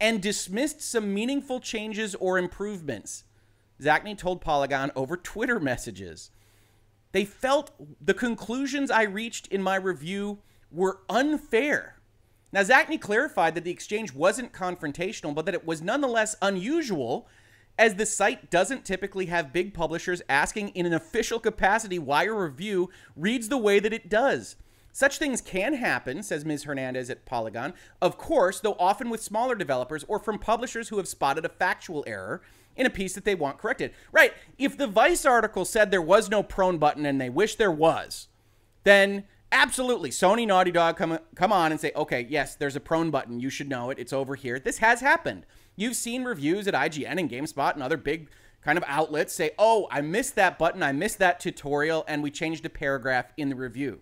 and 0.00 0.20
dismissed 0.20 0.80
some 0.80 1.14
meaningful 1.14 1.60
changes 1.60 2.14
or 2.16 2.38
improvements. 2.38 3.24
Zacny 3.82 4.16
told 4.16 4.40
Polygon 4.40 4.90
over 4.94 5.16
Twitter 5.16 5.58
messages. 5.58 6.30
They 7.12 7.24
felt 7.24 7.72
the 8.00 8.14
conclusions 8.14 8.90
I 8.90 9.02
reached 9.02 9.46
in 9.48 9.62
my 9.62 9.76
review 9.76 10.38
were 10.70 11.00
unfair. 11.08 11.96
Now, 12.52 12.62
Zacny 12.62 13.00
clarified 13.00 13.54
that 13.54 13.64
the 13.64 13.70
exchange 13.70 14.12
wasn't 14.12 14.52
confrontational, 14.52 15.34
but 15.34 15.46
that 15.46 15.54
it 15.54 15.66
was 15.66 15.82
nonetheless 15.82 16.36
unusual 16.42 17.26
as 17.78 17.94
the 17.94 18.06
site 18.06 18.50
doesn't 18.50 18.84
typically 18.84 19.26
have 19.26 19.52
big 19.52 19.72
publishers 19.72 20.22
asking 20.28 20.68
in 20.70 20.84
an 20.84 20.92
official 20.92 21.38
capacity 21.38 21.98
why 21.98 22.24
a 22.24 22.32
review 22.32 22.90
reads 23.16 23.48
the 23.48 23.58
way 23.58 23.78
that 23.80 23.94
it 23.94 24.10
does. 24.10 24.56
Such 24.92 25.18
things 25.18 25.40
can 25.40 25.74
happen, 25.74 26.22
says 26.22 26.44
Ms. 26.44 26.64
Hernandez 26.64 27.08
at 27.08 27.24
Polygon, 27.24 27.72
of 28.02 28.18
course, 28.18 28.60
though 28.60 28.76
often 28.78 29.08
with 29.08 29.22
smaller 29.22 29.54
developers 29.54 30.04
or 30.06 30.18
from 30.18 30.38
publishers 30.38 30.90
who 30.90 30.98
have 30.98 31.08
spotted 31.08 31.46
a 31.46 31.48
factual 31.48 32.04
error 32.06 32.42
in 32.76 32.86
a 32.86 32.90
piece 32.90 33.14
that 33.14 33.24
they 33.24 33.34
want 33.34 33.58
corrected. 33.58 33.92
Right. 34.10 34.32
If 34.58 34.76
the 34.76 34.86
Vice 34.86 35.24
article 35.24 35.64
said 35.64 35.90
there 35.90 36.02
was 36.02 36.30
no 36.30 36.42
prone 36.42 36.78
button 36.78 37.06
and 37.06 37.20
they 37.20 37.30
wish 37.30 37.56
there 37.56 37.70
was, 37.70 38.28
then 38.84 39.24
absolutely 39.50 40.10
Sony 40.10 40.46
Naughty 40.46 40.70
Dog 40.70 40.96
come 40.96 41.18
come 41.34 41.52
on 41.52 41.70
and 41.70 41.80
say, 41.80 41.92
"Okay, 41.94 42.26
yes, 42.28 42.54
there's 42.54 42.76
a 42.76 42.80
prone 42.80 43.10
button. 43.10 43.40
You 43.40 43.50
should 43.50 43.68
know 43.68 43.90
it. 43.90 43.98
It's 43.98 44.12
over 44.12 44.34
here." 44.34 44.58
This 44.58 44.78
has 44.78 45.00
happened. 45.00 45.46
You've 45.76 45.96
seen 45.96 46.24
reviews 46.24 46.66
at 46.66 46.74
IGN 46.74 47.18
and 47.18 47.30
GameSpot 47.30 47.74
and 47.74 47.82
other 47.82 47.96
big 47.96 48.28
kind 48.62 48.78
of 48.78 48.84
outlets 48.86 49.34
say, 49.34 49.50
"Oh, 49.58 49.88
I 49.90 50.00
missed 50.00 50.34
that 50.36 50.58
button. 50.58 50.82
I 50.82 50.92
missed 50.92 51.18
that 51.18 51.40
tutorial 51.40 52.04
and 52.08 52.22
we 52.22 52.30
changed 52.30 52.64
a 52.64 52.70
paragraph 52.70 53.32
in 53.36 53.48
the 53.48 53.56
review." 53.56 54.00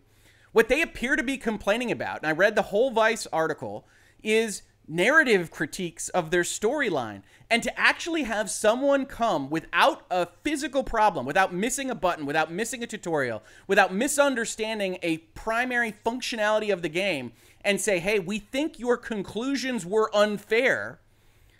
What 0.52 0.68
they 0.68 0.82
appear 0.82 1.14
to 1.14 1.22
be 1.22 1.36
complaining 1.36 1.92
about, 1.92 2.18
and 2.18 2.26
I 2.26 2.32
read 2.32 2.56
the 2.56 2.62
whole 2.62 2.90
Vice 2.90 3.26
article, 3.32 3.86
is 4.22 4.62
narrative 4.90 5.52
critiques 5.52 6.08
of 6.08 6.30
their 6.30 6.42
storyline. 6.42 7.22
And 7.48 7.62
to 7.62 7.80
actually 7.80 8.24
have 8.24 8.50
someone 8.50 9.06
come 9.06 9.48
without 9.48 10.04
a 10.10 10.26
physical 10.42 10.82
problem, 10.82 11.24
without 11.24 11.54
missing 11.54 11.90
a 11.90 11.94
button, 11.94 12.26
without 12.26 12.52
missing 12.52 12.82
a 12.82 12.86
tutorial, 12.86 13.42
without 13.66 13.94
misunderstanding 13.94 14.98
a 15.02 15.18
primary 15.18 15.94
functionality 16.04 16.72
of 16.72 16.82
the 16.82 16.88
game, 16.88 17.32
and 17.64 17.80
say, 17.80 17.98
hey, 17.98 18.18
we 18.18 18.38
think 18.38 18.78
your 18.78 18.96
conclusions 18.96 19.86
were 19.86 20.14
unfair. 20.14 20.98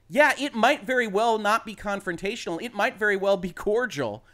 Yeah, 0.08 0.32
it 0.38 0.54
might 0.54 0.84
very 0.84 1.06
well 1.06 1.38
not 1.38 1.64
be 1.64 1.76
confrontational. 1.76 2.60
It 2.60 2.74
might 2.74 2.98
very 2.98 3.16
well 3.16 3.36
be 3.36 3.50
cordial 3.52 4.24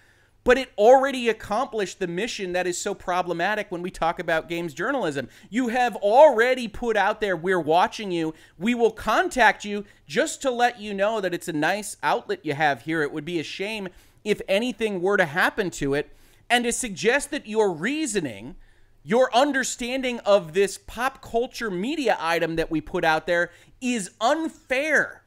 but 0.46 0.56
it 0.56 0.70
already 0.78 1.28
accomplished 1.28 1.98
the 1.98 2.06
mission 2.06 2.52
that 2.52 2.68
is 2.68 2.78
so 2.78 2.94
problematic 2.94 3.66
when 3.68 3.82
we 3.82 3.90
talk 3.90 4.20
about 4.20 4.48
games 4.48 4.72
journalism. 4.72 5.28
You 5.50 5.68
have 5.68 5.96
already 5.96 6.68
put 6.68 6.96
out 6.96 7.20
there, 7.20 7.36
we're 7.36 7.58
watching 7.58 8.12
you. 8.12 8.32
We 8.56 8.72
will 8.72 8.92
contact 8.92 9.64
you 9.64 9.84
just 10.06 10.40
to 10.42 10.52
let 10.52 10.80
you 10.80 10.94
know 10.94 11.20
that 11.20 11.34
it's 11.34 11.48
a 11.48 11.52
nice 11.52 11.96
outlet 12.00 12.46
you 12.46 12.54
have 12.54 12.82
here. 12.82 13.02
It 13.02 13.10
would 13.10 13.24
be 13.24 13.40
a 13.40 13.42
shame 13.42 13.88
if 14.22 14.40
anything 14.46 15.02
were 15.02 15.16
to 15.16 15.24
happen 15.24 15.68
to 15.70 15.94
it. 15.94 16.16
And 16.48 16.62
to 16.62 16.70
suggest 16.70 17.32
that 17.32 17.48
your 17.48 17.72
reasoning, 17.72 18.54
your 19.02 19.34
understanding 19.34 20.20
of 20.20 20.52
this 20.52 20.78
pop 20.78 21.22
culture 21.22 21.72
media 21.72 22.16
item 22.20 22.54
that 22.54 22.70
we 22.70 22.80
put 22.80 23.04
out 23.04 23.26
there 23.26 23.50
is 23.80 24.12
unfair. 24.20 25.22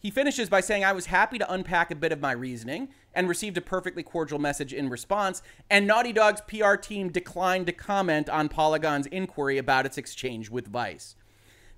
He 0.00 0.10
finishes 0.10 0.48
by 0.48 0.60
saying, 0.60 0.84
I 0.84 0.92
was 0.92 1.06
happy 1.06 1.38
to 1.38 1.52
unpack 1.52 1.90
a 1.90 1.96
bit 1.96 2.12
of 2.12 2.20
my 2.20 2.32
reasoning 2.32 2.88
and 3.14 3.28
received 3.28 3.56
a 3.56 3.60
perfectly 3.60 4.04
cordial 4.04 4.38
message 4.38 4.72
in 4.72 4.88
response. 4.88 5.42
And 5.68 5.86
Naughty 5.86 6.12
Dog's 6.12 6.40
PR 6.42 6.74
team 6.74 7.10
declined 7.10 7.66
to 7.66 7.72
comment 7.72 8.28
on 8.28 8.48
Polygon's 8.48 9.06
inquiry 9.06 9.58
about 9.58 9.86
its 9.86 9.98
exchange 9.98 10.50
with 10.50 10.68
Vice. 10.68 11.16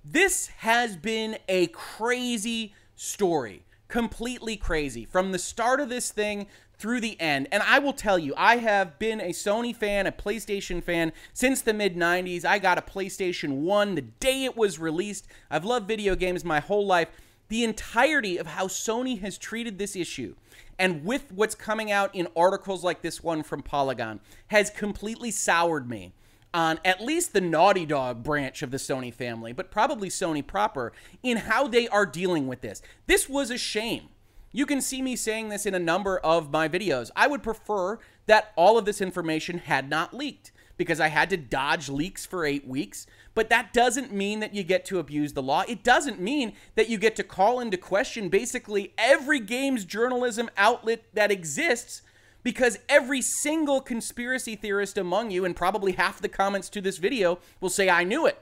This 0.04 0.48
has 0.58 0.96
been 0.96 1.38
a 1.48 1.68
crazy 1.68 2.74
story, 2.94 3.64
completely 3.88 4.56
crazy. 4.56 5.06
From 5.06 5.32
the 5.32 5.38
start 5.38 5.80
of 5.80 5.88
this 5.88 6.10
thing 6.10 6.46
through 6.80 7.00
the 7.00 7.20
end. 7.20 7.46
And 7.52 7.62
I 7.62 7.78
will 7.78 7.92
tell 7.92 8.18
you, 8.18 8.32
I 8.36 8.56
have 8.56 8.98
been 8.98 9.20
a 9.20 9.30
Sony 9.30 9.76
fan, 9.76 10.06
a 10.06 10.12
PlayStation 10.12 10.82
fan 10.82 11.12
since 11.34 11.60
the 11.60 11.74
mid 11.74 11.94
90s. 11.94 12.44
I 12.44 12.58
got 12.58 12.78
a 12.78 12.82
PlayStation 12.82 13.60
1 13.60 13.94
the 13.94 14.02
day 14.02 14.44
it 14.44 14.56
was 14.56 14.78
released. 14.78 15.26
I've 15.50 15.64
loved 15.64 15.86
video 15.86 16.16
games 16.16 16.42
my 16.42 16.60
whole 16.60 16.86
life. 16.86 17.08
The 17.50 17.62
entirety 17.62 18.38
of 18.38 18.46
how 18.46 18.66
Sony 18.66 19.20
has 19.20 19.36
treated 19.36 19.78
this 19.78 19.94
issue 19.94 20.34
and 20.80 21.04
with 21.04 21.30
what's 21.30 21.54
coming 21.54 21.92
out 21.92 22.14
in 22.14 22.26
articles 22.34 22.82
like 22.82 23.02
this 23.02 23.22
one 23.22 23.42
from 23.42 23.62
Polygon, 23.62 24.18
has 24.46 24.70
completely 24.70 25.30
soured 25.30 25.90
me 25.90 26.14
on 26.54 26.80
at 26.86 27.02
least 27.02 27.34
the 27.34 27.40
Naughty 27.40 27.84
Dog 27.84 28.22
branch 28.22 28.62
of 28.62 28.70
the 28.70 28.78
Sony 28.78 29.12
family, 29.12 29.52
but 29.52 29.70
probably 29.70 30.08
Sony 30.08 30.44
proper, 30.44 30.92
in 31.22 31.36
how 31.36 31.68
they 31.68 31.86
are 31.88 32.06
dealing 32.06 32.48
with 32.48 32.62
this. 32.62 32.80
This 33.06 33.28
was 33.28 33.50
a 33.50 33.58
shame. 33.58 34.08
You 34.52 34.64
can 34.64 34.80
see 34.80 35.02
me 35.02 35.16
saying 35.16 35.50
this 35.50 35.66
in 35.66 35.74
a 35.74 35.78
number 35.78 36.18
of 36.18 36.50
my 36.50 36.66
videos. 36.66 37.10
I 37.14 37.28
would 37.28 37.42
prefer 37.42 37.98
that 38.24 38.52
all 38.56 38.78
of 38.78 38.86
this 38.86 39.02
information 39.02 39.58
had 39.58 39.90
not 39.90 40.14
leaked 40.14 40.50
because 40.78 40.98
I 40.98 41.08
had 41.08 41.28
to 41.28 41.36
dodge 41.36 41.90
leaks 41.90 42.24
for 42.24 42.46
eight 42.46 42.66
weeks. 42.66 43.06
But 43.34 43.48
that 43.50 43.72
doesn't 43.72 44.12
mean 44.12 44.40
that 44.40 44.54
you 44.54 44.62
get 44.62 44.84
to 44.86 44.98
abuse 44.98 45.32
the 45.32 45.42
law. 45.42 45.62
It 45.68 45.84
doesn't 45.84 46.20
mean 46.20 46.52
that 46.74 46.88
you 46.88 46.98
get 46.98 47.14
to 47.16 47.22
call 47.22 47.60
into 47.60 47.76
question 47.76 48.28
basically 48.28 48.92
every 48.98 49.38
games 49.38 49.84
journalism 49.84 50.50
outlet 50.56 51.04
that 51.14 51.30
exists 51.30 52.02
because 52.42 52.78
every 52.88 53.20
single 53.20 53.80
conspiracy 53.80 54.56
theorist 54.56 54.96
among 54.96 55.30
you, 55.30 55.44
and 55.44 55.54
probably 55.54 55.92
half 55.92 56.20
the 56.20 56.28
comments 56.28 56.68
to 56.70 56.80
this 56.80 56.98
video, 56.98 57.38
will 57.60 57.68
say, 57.68 57.90
I 57.90 58.04
knew 58.04 58.26
it. 58.26 58.40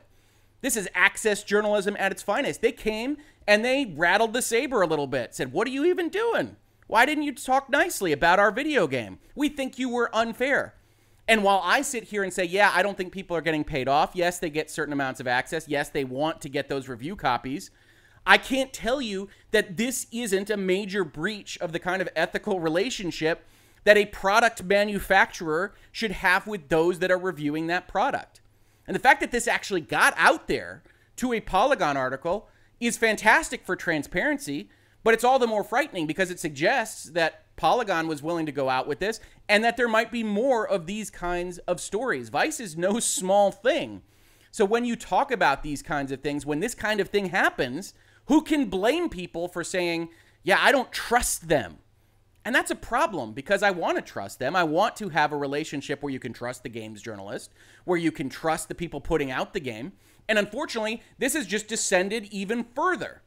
This 0.60 0.76
is 0.76 0.88
access 0.94 1.42
journalism 1.42 1.96
at 1.98 2.12
its 2.12 2.22
finest. 2.22 2.62
They 2.62 2.72
came 2.72 3.16
and 3.46 3.64
they 3.64 3.92
rattled 3.96 4.32
the 4.32 4.42
saber 4.42 4.82
a 4.82 4.86
little 4.86 5.06
bit, 5.06 5.34
said, 5.34 5.52
What 5.52 5.66
are 5.66 5.70
you 5.70 5.84
even 5.84 6.08
doing? 6.08 6.56
Why 6.86 7.06
didn't 7.06 7.24
you 7.24 7.34
talk 7.34 7.68
nicely 7.70 8.12
about 8.12 8.38
our 8.38 8.50
video 8.50 8.86
game? 8.86 9.18
We 9.34 9.48
think 9.48 9.78
you 9.78 9.88
were 9.88 10.14
unfair. 10.14 10.74
And 11.28 11.44
while 11.44 11.60
I 11.62 11.82
sit 11.82 12.04
here 12.04 12.24
and 12.24 12.32
say, 12.32 12.44
yeah, 12.44 12.72
I 12.74 12.82
don't 12.82 12.96
think 12.96 13.12
people 13.12 13.36
are 13.36 13.42
getting 13.42 13.62
paid 13.62 13.86
off, 13.86 14.12
yes, 14.14 14.38
they 14.38 14.48
get 14.48 14.70
certain 14.70 14.94
amounts 14.94 15.20
of 15.20 15.26
access, 15.26 15.68
yes, 15.68 15.90
they 15.90 16.04
want 16.04 16.40
to 16.40 16.48
get 16.48 16.70
those 16.70 16.88
review 16.88 17.14
copies, 17.14 17.70
I 18.26 18.38
can't 18.38 18.72
tell 18.72 19.00
you 19.00 19.28
that 19.52 19.76
this 19.76 20.06
isn't 20.10 20.50
a 20.50 20.56
major 20.56 21.04
breach 21.04 21.58
of 21.58 21.72
the 21.72 21.78
kind 21.78 22.02
of 22.02 22.08
ethical 22.16 22.60
relationship 22.60 23.46
that 23.84 23.96
a 23.96 24.06
product 24.06 24.64
manufacturer 24.64 25.74
should 25.92 26.10
have 26.10 26.46
with 26.46 26.68
those 26.68 26.98
that 26.98 27.10
are 27.10 27.18
reviewing 27.18 27.68
that 27.68 27.88
product. 27.88 28.40
And 28.86 28.94
the 28.94 29.00
fact 29.00 29.20
that 29.20 29.30
this 29.30 29.48
actually 29.48 29.80
got 29.82 30.14
out 30.16 30.48
there 30.48 30.82
to 31.16 31.32
a 31.32 31.40
Polygon 31.40 31.96
article 31.96 32.48
is 32.80 32.96
fantastic 32.96 33.64
for 33.64 33.76
transparency, 33.76 34.68
but 35.04 35.14
it's 35.14 35.24
all 35.24 35.38
the 35.38 35.46
more 35.46 35.64
frightening 35.64 36.06
because 36.06 36.30
it 36.30 36.40
suggests 36.40 37.04
that 37.10 37.44
Polygon 37.56 38.06
was 38.08 38.22
willing 38.22 38.46
to 38.46 38.52
go 38.52 38.68
out 38.68 38.86
with 38.86 39.00
this 39.00 39.20
and 39.48 39.64
that 39.64 39.76
there 39.76 39.88
might 39.88 40.12
be 40.12 40.22
more 40.22 40.66
of 40.66 40.86
these 40.86 41.10
kinds 41.10 41.58
of 41.58 41.80
stories. 41.80 42.28
Vice 42.28 42.60
is 42.60 42.76
no 42.76 43.00
small 43.00 43.50
thing. 43.50 44.02
So 44.50 44.64
when 44.64 44.84
you 44.84 44.96
talk 44.96 45.30
about 45.30 45.62
these 45.62 45.82
kinds 45.82 46.12
of 46.12 46.20
things, 46.20 46.46
when 46.46 46.60
this 46.60 46.74
kind 46.74 47.00
of 47.00 47.08
thing 47.08 47.26
happens, 47.26 47.94
who 48.26 48.42
can 48.42 48.66
blame 48.66 49.08
people 49.08 49.48
for 49.48 49.64
saying, 49.64 50.08
yeah, 50.42 50.58
I 50.60 50.72
don't 50.72 50.92
trust 50.92 51.48
them? 51.48 51.78
And 52.44 52.54
that's 52.54 52.70
a 52.70 52.76
problem 52.76 53.32
because 53.32 53.62
I 53.62 53.70
want 53.70 53.96
to 53.96 54.02
trust 54.02 54.38
them. 54.38 54.56
I 54.56 54.64
want 54.64 54.96
to 54.96 55.10
have 55.10 55.32
a 55.32 55.36
relationship 55.36 56.02
where 56.02 56.12
you 56.12 56.18
can 56.18 56.32
trust 56.32 56.62
the 56.62 56.70
games 56.70 57.02
journalist, 57.02 57.52
where 57.84 57.98
you 57.98 58.10
can 58.10 58.28
trust 58.28 58.68
the 58.68 58.74
people 58.74 59.00
putting 59.00 59.30
out 59.30 59.52
the 59.52 59.60
game. 59.60 59.92
And 60.28 60.38
unfortunately, 60.38 61.02
this 61.18 61.34
has 61.34 61.46
just 61.46 61.68
descended 61.68 62.24
even 62.30 62.64
further, 62.74 63.22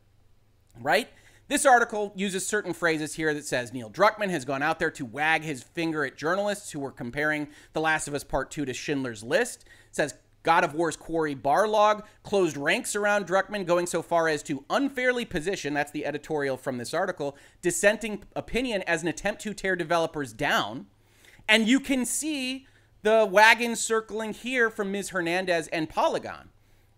right? 0.80 1.10
This 1.52 1.66
article 1.66 2.14
uses 2.16 2.48
certain 2.48 2.72
phrases 2.72 3.16
here 3.16 3.34
that 3.34 3.46
says 3.46 3.74
Neil 3.74 3.90
Druckmann 3.90 4.30
has 4.30 4.46
gone 4.46 4.64
out 4.64 4.80
there 4.80 4.90
to 4.92 5.04
wag 5.04 5.44
his 5.44 5.62
finger 5.62 6.06
at 6.06 6.16
journalists 6.16 6.72
who 6.72 6.80
were 6.80 6.94
comparing 6.94 7.50
The 7.74 7.82
Last 7.82 8.08
of 8.08 8.14
Us 8.14 8.24
Part 8.24 8.52
2 8.52 8.64
to 8.64 8.74
Schindler's 8.74 9.22
List. 9.22 9.66
It 9.90 9.98
says 9.98 10.14
God 10.44 10.64
of 10.64 10.76
War's 10.76 10.96
Cory 10.96 11.36
Barlog 11.36 12.04
closed 12.24 12.56
ranks 12.56 12.96
around 12.96 13.28
Druckmann, 13.28 13.66
going 13.66 13.86
so 13.86 14.02
far 14.02 14.30
as 14.30 14.42
to 14.44 14.64
unfairly 14.70 15.26
position, 15.26 15.74
that's 15.74 15.92
the 15.92 16.06
editorial 16.06 16.56
from 16.56 16.78
this 16.78 16.94
article, 16.94 17.36
dissenting 17.62 18.24
opinion 18.34 18.82
as 18.88 19.02
an 19.02 19.10
attempt 19.10 19.42
to 19.42 19.54
tear 19.54 19.76
developers 19.76 20.32
down. 20.32 20.86
And 21.50 21.68
you 21.68 21.82
can 21.82 22.06
see 22.06 22.66
the 23.02 23.28
wagon 23.30 23.76
circling 23.76 24.32
here 24.36 24.70
from 24.70 24.90
Ms. 24.94 25.10
Hernandez 25.10 25.68
and 25.68 25.90
Polygon, 25.90 26.48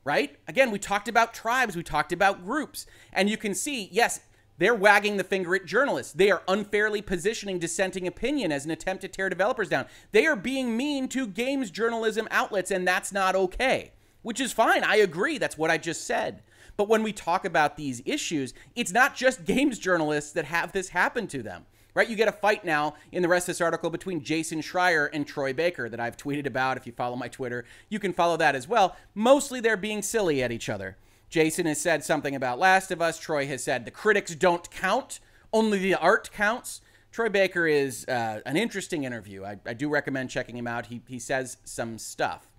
right? 0.03 0.35
Again, 0.47 0.69
we 0.69 0.77
talked 0.77 1.07
about 1.07 1.33
tribes, 1.33 1.75
we 1.75 1.81
talked 1.81 2.13
about 2.13 2.45
groups, 2.45 2.85
and 3.11 3.31
you 3.31 3.37
can 3.37 3.55
see, 3.55 3.89
yes, 3.91 4.19
they're 4.63 4.75
wagging 4.75 5.17
the 5.17 5.23
finger 5.23 5.55
at 5.55 5.65
journalists. 5.65 6.13
They 6.13 6.31
are 6.31 6.43
unfairly 6.47 7.01
positioning 7.01 7.59
dissenting 7.59 8.07
opinion 8.07 8.51
as 8.51 8.65
an 8.65 8.71
attempt 8.71 9.01
to 9.01 9.07
tear 9.07 9.29
developers 9.29 9.69
down. 9.69 9.85
They 10.11 10.25
are 10.25 10.35
being 10.35 10.77
mean 10.77 11.07
to 11.09 11.27
games 11.27 11.71
journalism 11.71 12.27
outlets, 12.31 12.71
and 12.71 12.87
that's 12.87 13.11
not 13.11 13.35
okay, 13.35 13.91
which 14.21 14.39
is 14.39 14.53
fine. 14.53 14.83
I 14.83 14.97
agree. 14.97 15.37
That's 15.37 15.57
what 15.57 15.71
I 15.71 15.77
just 15.77 16.05
said. 16.05 16.43
But 16.77 16.87
when 16.87 17.03
we 17.03 17.13
talk 17.13 17.45
about 17.45 17.77
these 17.77 18.01
issues, 18.05 18.53
it's 18.75 18.91
not 18.91 19.15
just 19.15 19.45
games 19.45 19.77
journalists 19.77 20.31
that 20.31 20.45
have 20.45 20.71
this 20.71 20.89
happen 20.89 21.27
to 21.27 21.43
them, 21.43 21.65
right? 21.93 22.09
You 22.09 22.15
get 22.15 22.27
a 22.27 22.31
fight 22.31 22.65
now 22.65 22.95
in 23.11 23.21
the 23.21 23.27
rest 23.27 23.47
of 23.47 23.55
this 23.55 23.61
article 23.61 23.89
between 23.89 24.23
Jason 24.23 24.61
Schreier 24.61 25.09
and 25.13 25.27
Troy 25.27 25.53
Baker 25.53 25.87
that 25.89 25.99
I've 25.99 26.17
tweeted 26.17 26.47
about. 26.47 26.77
If 26.77 26.87
you 26.87 26.93
follow 26.93 27.15
my 27.15 27.27
Twitter, 27.27 27.65
you 27.89 27.99
can 27.99 28.13
follow 28.13 28.37
that 28.37 28.55
as 28.55 28.67
well. 28.67 28.95
Mostly 29.13 29.59
they're 29.59 29.77
being 29.77 30.01
silly 30.01 30.41
at 30.41 30.51
each 30.51 30.69
other. 30.69 30.97
Jason 31.33 31.65
has 31.65 31.81
said 31.81 32.03
something 32.03 32.35
about 32.35 32.59
Last 32.59 32.91
of 32.91 33.01
Us. 33.01 33.17
Troy 33.17 33.47
has 33.47 33.63
said 33.63 33.85
the 33.85 33.91
critics 33.91 34.35
don't 34.35 34.69
count, 34.69 35.19
only 35.51 35.79
the 35.79 35.95
art 35.95 36.29
counts. 36.31 36.79
Troy 37.11 37.27
Baker 37.27 37.65
is 37.65 38.05
uh, 38.07 38.41
an 38.45 38.55
interesting 38.55 39.03
interview. 39.03 39.43
I, 39.43 39.57
I 39.65 39.73
do 39.73 39.89
recommend 39.89 40.29
checking 40.29 40.55
him 40.55 40.67
out. 40.67 40.85
He, 40.85 41.01
he 41.07 41.17
says 41.17 41.57
some 41.63 41.97
stuff. 41.97 42.51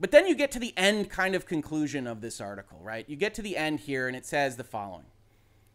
But 0.00 0.10
then 0.10 0.26
you 0.26 0.34
get 0.34 0.50
to 0.52 0.58
the 0.58 0.74
end 0.76 1.08
kind 1.08 1.36
of 1.36 1.46
conclusion 1.46 2.08
of 2.08 2.20
this 2.20 2.40
article, 2.40 2.80
right? 2.82 3.08
You 3.08 3.14
get 3.14 3.32
to 3.34 3.42
the 3.42 3.56
end 3.56 3.78
here, 3.78 4.08
and 4.08 4.16
it 4.16 4.26
says 4.26 4.56
the 4.56 4.64
following 4.64 5.06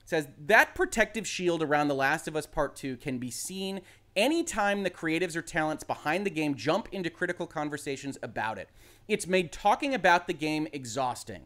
It 0.01 0.09
says 0.09 0.27
that 0.45 0.75
protective 0.75 1.25
shield 1.25 1.63
around 1.63 1.87
The 1.87 1.95
Last 1.95 2.27
of 2.27 2.35
Us 2.35 2.45
Part 2.45 2.75
2 2.75 2.97
can 2.97 3.17
be 3.17 3.31
seen 3.31 3.79
anytime 4.13 4.83
the 4.83 4.89
creatives 4.89 5.37
or 5.37 5.41
talents 5.41 5.85
behind 5.85 6.25
the 6.25 6.31
game 6.31 6.55
jump 6.55 6.89
into 6.91 7.09
critical 7.09 7.47
conversations 7.47 8.17
about 8.21 8.57
it. 8.57 8.67
It's 9.07 9.25
made 9.25 9.53
talking 9.53 9.93
about 9.93 10.27
the 10.27 10.33
game 10.33 10.67
exhausting. 10.73 11.45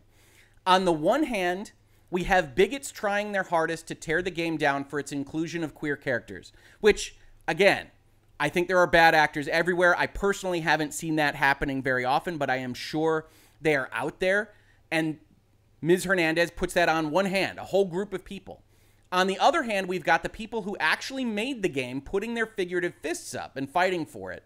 On 0.68 0.84
the 0.84 0.92
one 0.92 1.24
hand, 1.24 1.72
we 2.12 2.26
have 2.26 2.54
bigots 2.54 2.92
trying 2.92 3.32
their 3.32 3.44
hardest 3.44 3.88
to 3.88 3.96
tear 3.96 4.22
the 4.22 4.30
game 4.30 4.58
down 4.58 4.84
for 4.84 5.00
its 5.00 5.14
inclusion 5.14 5.64
of 5.64 5.74
queer 5.74 5.96
characters, 5.96 6.52
which, 6.82 7.16
again, 7.48 7.88
I 8.38 8.50
think 8.50 8.68
there 8.68 8.78
are 8.78 8.86
bad 8.86 9.16
actors 9.16 9.48
everywhere. 9.48 9.98
I 9.98 10.08
personally 10.08 10.60
haven't 10.60 10.94
seen 10.94 11.16
that 11.16 11.36
happening 11.36 11.82
very 11.82 12.04
often, 12.04 12.38
but 12.38 12.50
I 12.50 12.58
am 12.58 12.74
sure 12.74 13.28
they 13.62 13.78
are 13.78 13.90
out 13.94 14.20
there. 14.20 14.52
And 14.92 15.20
Ms. 15.82 16.04
Hernandez 16.04 16.52
puts 16.52 16.74
that 16.74 16.90
on 16.90 17.12
one 17.12 17.28
hand, 17.28 17.60
a 17.60 17.64
whole 17.64 17.86
group 17.86 18.14
of 18.14 18.26
people. 18.26 18.62
On 19.10 19.28
the 19.28 19.40
other 19.40 19.64
hand, 19.64 19.88
we've 19.88 20.04
got 20.04 20.22
the 20.22 20.28
people 20.28 20.64
who 20.64 20.76
actually 20.82 21.24
made 21.24 21.64
the 21.64 21.70
game 21.70 22.02
putting 22.02 22.34
their 22.34 22.46
figurative 22.46 22.94
fists 23.02 23.34
up 23.34 23.56
and 23.56 23.70
fighting 23.70 24.06
for 24.06 24.34
it. 24.34 24.44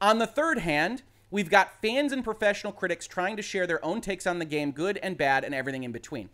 On 0.00 0.18
the 0.18 0.26
third 0.26 0.60
hand, 0.60 1.02
we've 1.30 1.50
got 1.50 1.80
fans 1.80 2.12
and 2.12 2.24
professional 2.24 2.72
critics 2.72 3.06
trying 3.06 3.36
to 3.36 3.42
share 3.42 3.66
their 3.66 3.84
own 3.84 4.00
takes 4.00 4.26
on 4.26 4.38
the 4.38 4.44
game, 4.44 4.70
good 4.70 4.98
and 4.98 5.16
bad, 5.16 5.44
and 5.44 5.54
everything 5.54 5.84
in 5.84 5.92
between. 5.92 6.28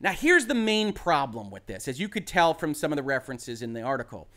Now, 0.00 0.12
here's 0.12 0.46
the 0.46 0.54
main 0.54 0.92
problem 0.92 1.50
with 1.50 1.66
this, 1.66 1.88
as 1.88 1.98
you 1.98 2.08
could 2.08 2.26
tell 2.26 2.52
from 2.54 2.74
some 2.74 2.92
of 2.92 2.96
the 2.96 3.02
references 3.02 3.62
in 3.62 3.72
the 3.72 3.82
article. 3.82 4.28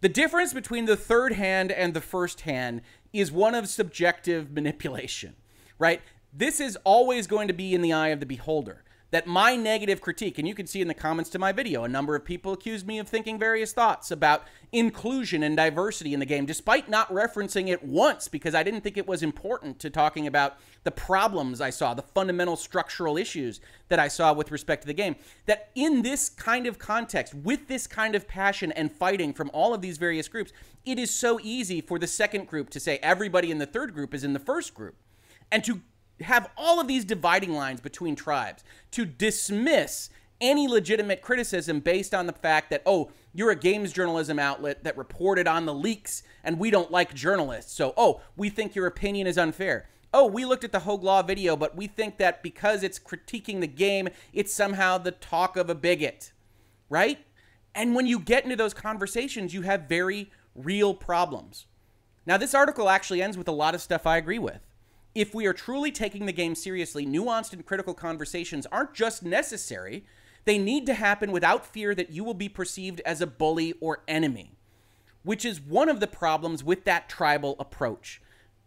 The 0.00 0.08
difference 0.08 0.52
between 0.52 0.86
the 0.86 0.96
third 0.96 1.32
hand 1.32 1.72
and 1.72 1.94
the 1.94 2.00
first 2.00 2.42
hand 2.42 2.82
is 3.12 3.32
one 3.32 3.54
of 3.54 3.68
subjective 3.68 4.50
manipulation, 4.54 5.34
right? 5.78 6.00
This 6.32 6.60
is 6.60 6.76
always 6.84 7.26
going 7.26 7.48
to 7.48 7.54
be 7.54 7.74
in 7.74 7.82
the 7.82 7.92
eye 7.92 8.08
of 8.08 8.20
the 8.20 8.26
beholder 8.26 8.83
that 9.14 9.28
my 9.28 9.54
negative 9.54 10.00
critique, 10.00 10.40
and 10.40 10.48
you 10.48 10.56
can 10.56 10.66
see 10.66 10.80
in 10.80 10.88
the 10.88 10.92
comments 10.92 11.30
to 11.30 11.38
my 11.38 11.52
video, 11.52 11.84
a 11.84 11.88
number 11.88 12.16
of 12.16 12.24
people 12.24 12.52
accused 12.52 12.84
me 12.84 12.98
of 12.98 13.06
thinking 13.06 13.38
various 13.38 13.72
thoughts 13.72 14.10
about 14.10 14.42
inclusion 14.72 15.44
and 15.44 15.56
diversity 15.56 16.12
in 16.12 16.18
the 16.18 16.26
game, 16.26 16.44
despite 16.44 16.88
not 16.88 17.08
referencing 17.10 17.68
it 17.68 17.84
once 17.84 18.26
because 18.26 18.56
I 18.56 18.64
didn't 18.64 18.80
think 18.80 18.96
it 18.96 19.06
was 19.06 19.22
important 19.22 19.78
to 19.78 19.88
talking 19.88 20.26
about 20.26 20.56
the 20.82 20.90
problems 20.90 21.60
I 21.60 21.70
saw, 21.70 21.94
the 21.94 22.02
fundamental 22.02 22.56
structural 22.56 23.16
issues 23.16 23.60
that 23.88 24.00
I 24.00 24.08
saw 24.08 24.32
with 24.32 24.50
respect 24.50 24.82
to 24.82 24.88
the 24.88 24.94
game. 24.94 25.14
That 25.46 25.70
in 25.76 26.02
this 26.02 26.28
kind 26.28 26.66
of 26.66 26.80
context, 26.80 27.34
with 27.34 27.68
this 27.68 27.86
kind 27.86 28.16
of 28.16 28.26
passion 28.26 28.72
and 28.72 28.90
fighting 28.90 29.32
from 29.32 29.48
all 29.54 29.72
of 29.72 29.80
these 29.80 29.96
various 29.96 30.26
groups, 30.26 30.52
it 30.84 30.98
is 30.98 31.12
so 31.12 31.38
easy 31.40 31.80
for 31.80 32.00
the 32.00 32.08
second 32.08 32.48
group 32.48 32.68
to 32.70 32.80
say 32.80 32.98
everybody 33.00 33.52
in 33.52 33.58
the 33.58 33.66
third 33.66 33.94
group 33.94 34.12
is 34.12 34.24
in 34.24 34.32
the 34.32 34.40
first 34.40 34.74
group. 34.74 34.96
And 35.52 35.62
to 35.62 35.82
have 36.20 36.50
all 36.56 36.80
of 36.80 36.88
these 36.88 37.04
dividing 37.04 37.52
lines 37.52 37.80
between 37.80 38.14
tribes 38.14 38.62
to 38.92 39.04
dismiss 39.04 40.10
any 40.40 40.68
legitimate 40.68 41.22
criticism 41.22 41.80
based 41.80 42.14
on 42.14 42.26
the 42.26 42.32
fact 42.32 42.70
that, 42.70 42.82
oh, 42.86 43.10
you're 43.32 43.50
a 43.50 43.56
games 43.56 43.92
journalism 43.92 44.38
outlet 44.38 44.84
that 44.84 44.96
reported 44.96 45.48
on 45.48 45.66
the 45.66 45.74
leaks 45.74 46.22
and 46.42 46.58
we 46.58 46.70
don't 46.70 46.90
like 46.90 47.14
journalists. 47.14 47.72
So, 47.72 47.94
oh, 47.96 48.20
we 48.36 48.50
think 48.50 48.74
your 48.74 48.86
opinion 48.86 49.26
is 49.26 49.38
unfair. 49.38 49.88
Oh, 50.12 50.26
we 50.26 50.44
looked 50.44 50.62
at 50.62 50.70
the 50.70 50.80
Hoeg 50.80 51.02
Law 51.02 51.22
video, 51.22 51.56
but 51.56 51.76
we 51.76 51.88
think 51.88 52.18
that 52.18 52.42
because 52.42 52.82
it's 52.84 53.00
critiquing 53.00 53.60
the 53.60 53.66
game, 53.66 54.08
it's 54.32 54.54
somehow 54.54 54.98
the 54.98 55.10
talk 55.10 55.56
of 55.56 55.68
a 55.68 55.74
bigot, 55.74 56.32
right? 56.88 57.18
And 57.74 57.96
when 57.96 58.06
you 58.06 58.20
get 58.20 58.44
into 58.44 58.54
those 58.54 58.74
conversations, 58.74 59.52
you 59.52 59.62
have 59.62 59.88
very 59.88 60.30
real 60.54 60.94
problems. 60.94 61.66
Now, 62.26 62.36
this 62.36 62.54
article 62.54 62.88
actually 62.88 63.22
ends 63.22 63.36
with 63.36 63.48
a 63.48 63.52
lot 63.52 63.74
of 63.74 63.82
stuff 63.82 64.06
I 64.06 64.16
agree 64.16 64.38
with. 64.38 64.60
If 65.14 65.32
we 65.32 65.46
are 65.46 65.52
truly 65.52 65.92
taking 65.92 66.26
the 66.26 66.32
game 66.32 66.56
seriously, 66.56 67.06
nuanced 67.06 67.52
and 67.52 67.64
critical 67.64 67.94
conversations 67.94 68.66
aren't 68.72 68.94
just 68.94 69.22
necessary, 69.22 70.04
they 70.44 70.58
need 70.58 70.86
to 70.86 70.94
happen 70.94 71.30
without 71.30 71.64
fear 71.64 71.94
that 71.94 72.10
you 72.10 72.24
will 72.24 72.34
be 72.34 72.48
perceived 72.48 73.00
as 73.06 73.20
a 73.20 73.26
bully 73.26 73.74
or 73.80 74.02
enemy, 74.08 74.56
which 75.22 75.44
is 75.44 75.60
one 75.60 75.88
of 75.88 76.00
the 76.00 76.08
problems 76.08 76.64
with 76.64 76.84
that 76.84 77.08
tribal 77.08 77.54
approach. 77.60 78.20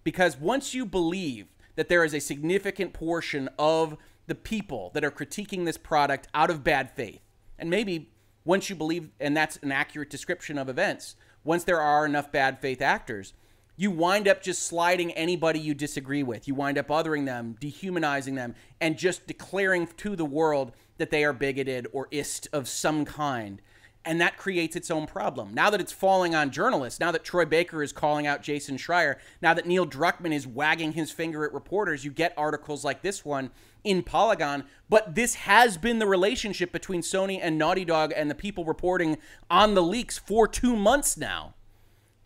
Because 0.05 0.37
once 0.37 0.73
you 0.73 0.85
believe 0.85 1.47
that 1.75 1.89
there 1.89 2.05
is 2.05 2.13
a 2.13 2.21
significant 2.21 2.93
portion 2.93 3.49
of 3.59 3.97
the 4.25 4.35
people 4.35 4.89
that 4.93 5.03
are 5.03 5.11
critiquing 5.11 5.65
this 5.65 5.77
product 5.77 6.29
out 6.33 6.49
of 6.49 6.63
bad 6.63 6.91
faith, 6.91 7.21
and 7.59 7.69
maybe 7.69 8.09
once 8.45 8.69
you 8.69 8.75
believe, 8.75 9.09
and 9.19 9.35
that's 9.35 9.57
an 9.57 9.71
accurate 9.73 10.09
description 10.09 10.57
of 10.57 10.69
events, 10.69 11.17
once 11.43 11.65
there 11.65 11.81
are 11.81 12.05
enough 12.05 12.31
bad 12.31 12.59
faith 12.59 12.81
actors, 12.81 13.33
you 13.79 13.91
wind 13.91 14.27
up 14.27 14.41
just 14.41 14.63
sliding 14.63 15.11
anybody 15.11 15.59
you 15.59 15.75
disagree 15.75 16.23
with. 16.23 16.47
You 16.47 16.55
wind 16.55 16.79
up 16.79 16.87
othering 16.87 17.25
them, 17.25 17.55
dehumanizing 17.59 18.33
them, 18.33 18.55
and 18.81 18.97
just 18.97 19.27
declaring 19.27 19.87
to 19.97 20.15
the 20.15 20.25
world 20.25 20.71
that 20.97 21.11
they 21.11 21.23
are 21.23 21.31
bigoted 21.31 21.87
or 21.93 22.07
ist 22.09 22.47
of 22.51 22.67
some 22.67 23.05
kind. 23.05 23.61
And 24.03 24.19
that 24.19 24.37
creates 24.37 24.75
its 24.75 24.89
own 24.89 25.05
problem. 25.05 25.53
Now 25.53 25.69
that 25.69 25.81
it's 25.81 25.91
falling 25.91 26.33
on 26.33 26.49
journalists, 26.49 26.99
now 26.99 27.11
that 27.11 27.23
Troy 27.23 27.45
Baker 27.45 27.83
is 27.83 27.91
calling 27.91 28.25
out 28.25 28.41
Jason 28.41 28.77
Schreier, 28.77 29.17
now 29.41 29.53
that 29.53 29.67
Neil 29.67 29.85
Druckmann 29.85 30.33
is 30.33 30.47
wagging 30.47 30.93
his 30.93 31.11
finger 31.11 31.45
at 31.45 31.53
reporters, 31.53 32.03
you 32.03 32.09
get 32.09 32.33
articles 32.35 32.83
like 32.83 33.03
this 33.03 33.23
one 33.23 33.51
in 33.83 34.01
Polygon. 34.01 34.63
But 34.89 35.13
this 35.13 35.35
has 35.35 35.77
been 35.77 35.99
the 35.99 36.07
relationship 36.07 36.71
between 36.71 37.01
Sony 37.01 37.37
and 37.39 37.59
Naughty 37.59 37.85
Dog 37.85 38.11
and 38.15 38.31
the 38.31 38.35
people 38.35 38.65
reporting 38.65 39.17
on 39.51 39.75
the 39.75 39.83
leaks 39.83 40.17
for 40.17 40.47
two 40.47 40.75
months 40.75 41.17
now 41.17 41.53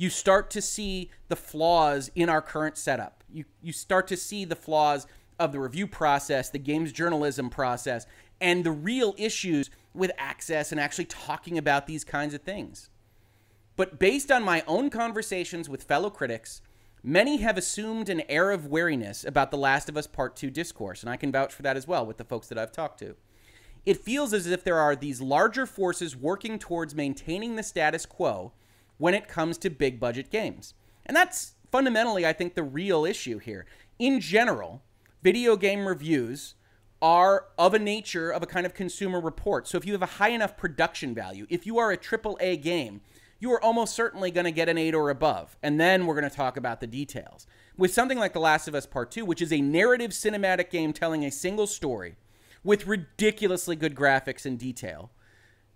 you 0.02 0.10
start 0.10 0.50
to 0.50 0.64
see 0.64 1.12
the 1.28 1.36
flaws 1.36 2.10
in 2.16 2.28
our 2.28 2.42
current 2.42 2.76
setup. 2.76 3.24
You 3.32 3.46
you 3.62 3.72
start 3.72 4.08
to 4.08 4.18
see 4.18 4.46
the 4.46 4.56
flaws 4.56 5.06
of 5.38 5.52
the 5.52 5.60
review 5.60 5.86
process, 5.86 6.50
the 6.50 6.58
games 6.58 6.92
journalism 6.92 7.52
process, 7.52 8.08
and 8.42 8.64
the 8.64 8.72
real 8.72 9.14
issues 9.20 9.70
with 9.94 10.10
access 10.18 10.72
and 10.72 10.82
actually 10.82 11.06
talking 11.06 11.56
about 11.56 11.86
these 11.86 12.04
kinds 12.04 12.34
of 12.34 12.42
things. 12.42 12.90
But 13.76 14.00
based 14.00 14.32
on 14.32 14.42
my 14.44 14.64
own 14.66 14.90
conversations 14.90 15.70
with 15.70 15.84
fellow 15.84 16.10
critics, 16.10 16.64
many 17.04 17.38
have 17.38 17.56
assumed 17.56 18.10
an 18.10 18.24
air 18.28 18.50
of 18.50 18.66
wariness 18.66 19.24
about 19.24 19.52
The 19.52 19.58
Last 19.58 19.88
of 19.88 19.98
Us 19.98 20.08
Part 20.08 20.36
2 20.36 20.50
discourse, 20.50 21.04
and 21.04 21.12
I 21.12 21.16
can 21.16 21.32
vouch 21.32 21.54
for 21.54 21.62
that 21.62 21.78
as 21.78 21.88
well 21.88 22.08
with 22.08 22.18
the 22.18 22.26
folks 22.26 22.48
that 22.48 22.58
I've 22.58 22.72
talked 22.72 22.98
to. 23.00 23.16
It 23.86 23.98
feels 23.98 24.34
as 24.34 24.48
if 24.48 24.64
there 24.64 24.80
are 24.80 24.96
these 24.96 25.22
larger 25.22 25.68
forces 25.68 26.18
working 26.18 26.58
towards 26.58 26.96
maintaining 26.96 27.56
the 27.56 27.64
status 27.64 28.08
quo 28.08 28.54
when 29.02 29.16
it 29.16 29.28
comes 29.28 29.58
to 29.58 29.68
big 29.68 30.00
budget 30.00 30.30
games. 30.30 30.76
And 31.08 31.18
that's 31.18 31.54
fundamentally, 31.72 32.24
I 32.24 32.34
think, 32.34 32.54
the 32.54 32.62
real 32.62 33.04
issue 33.04 33.40
here. 33.40 33.66
In 33.98 34.20
general, 34.20 34.84
video 35.24 35.58
game 35.58 35.88
reviews 35.88 36.54
are 37.02 37.48
of 37.58 37.74
a 37.74 37.80
nature 37.80 38.30
of 38.30 38.44
a 38.44 38.46
kind 38.46 38.64
of 38.64 38.76
consumer 38.76 39.20
report. 39.20 39.68
So 39.68 39.80
if 39.80 39.88
you 39.88 39.94
have 39.94 40.04
a 40.04 40.18
high 40.18 40.30
enough 40.30 40.56
production 40.56 41.16
value, 41.16 41.48
if 41.50 41.66
you 41.66 41.80
are 41.80 41.92
a 41.92 41.98
AAA 41.98 42.62
game, 42.62 43.02
you 43.40 43.52
are 43.52 43.64
almost 43.64 43.96
certainly 43.96 44.30
going 44.30 44.46
to 44.46 44.52
get 44.52 44.70
an 44.70 44.78
8 44.78 44.94
or 44.94 45.10
above. 45.10 45.58
And 45.64 45.80
then 45.80 46.06
we're 46.06 46.20
going 46.20 46.30
to 46.30 46.36
talk 46.36 46.56
about 46.56 46.80
the 46.80 46.86
details. 46.86 47.48
With 47.76 47.92
something 47.92 48.20
like 48.20 48.34
The 48.34 48.40
Last 48.40 48.68
of 48.68 48.76
Us 48.76 48.86
Part 48.86 49.10
2, 49.10 49.26
which 49.26 49.42
is 49.42 49.52
a 49.52 49.62
narrative 49.62 50.12
cinematic 50.12 50.70
game 50.70 50.94
telling 50.94 51.26
a 51.26 51.32
single 51.32 51.66
story 51.66 52.18
with 52.64 52.86
ridiculously 52.86 53.76
good 53.76 53.96
graphics 53.96 54.46
and 54.46 54.60
detail, 54.60 55.10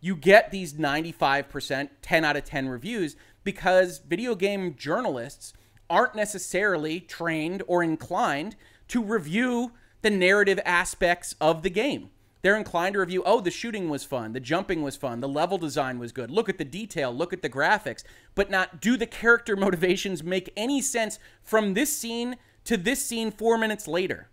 you 0.06 0.15
get 0.15 0.52
these 0.52 0.74
95%, 0.74 1.89
10 2.00 2.24
out 2.24 2.38
of 2.38 2.46
10 2.46 2.70
reviews 2.70 3.15
because 3.44 3.98
video 3.98 4.36
game 4.36 4.76
journalists 4.76 5.52
aren't 5.89 6.13
necessarily 6.13 7.00
trained 7.00 7.63
or 7.65 7.82
inclined 7.82 8.56
to 8.88 9.04
review 9.04 9.72
the 10.04 10.12
narrative 10.12 10.60
aspects 10.63 11.34
of 11.41 11.63
the 11.63 11.72
game. 11.72 12.12
They're 12.44 12.56
inclined 12.56 12.94
to 12.94 13.00
review, 13.00 13.24
oh, 13.26 13.41
the 13.41 13.50
shooting 13.50 13.89
was 13.89 14.04
fun, 14.04 14.34
the 14.34 14.39
jumping 14.39 14.84
was 14.84 14.96
fun, 14.96 15.22
the 15.22 15.28
level 15.28 15.58
design 15.58 15.98
was 15.98 16.12
good, 16.12 16.30
look 16.30 16.50
at 16.50 16.60
the 16.60 16.65
detail, 16.65 17.12
look 17.12 17.34
at 17.34 17.41
the 17.41 17.50
graphics, 17.50 18.04
but 18.36 18.52
not 18.52 18.80
do 18.80 18.98
the 18.98 19.08
character 19.08 19.56
motivations 19.58 20.22
make 20.22 20.54
any 20.56 20.82
sense 20.82 21.18
from 21.41 21.74
this 21.74 21.91
scene 21.91 22.36
to 22.65 22.78
this 22.78 23.04
scene 23.04 23.32
four 23.32 23.58
minutes 23.58 23.88
later. 23.88 24.30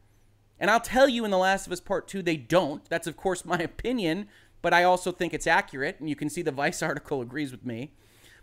And 0.60 0.70
I'll 0.70 0.80
tell 0.80 1.08
you 1.08 1.24
in 1.24 1.30
The 1.30 1.38
Last 1.38 1.66
of 1.66 1.72
Us 1.72 1.80
Part 1.80 2.06
2, 2.08 2.20
they 2.20 2.36
don't. 2.36 2.84
That's, 2.90 3.06
of 3.06 3.16
course, 3.16 3.44
my 3.46 3.56
opinion 3.56 4.28
but 4.62 4.72
I 4.72 4.84
also 4.84 5.12
think 5.12 5.34
it's 5.34 5.46
accurate, 5.46 6.00
and 6.00 6.08
you 6.08 6.16
can 6.16 6.30
see 6.30 6.42
the 6.42 6.52
Vice 6.52 6.82
article 6.82 7.20
agrees 7.20 7.52
with 7.52 7.66
me. 7.66 7.92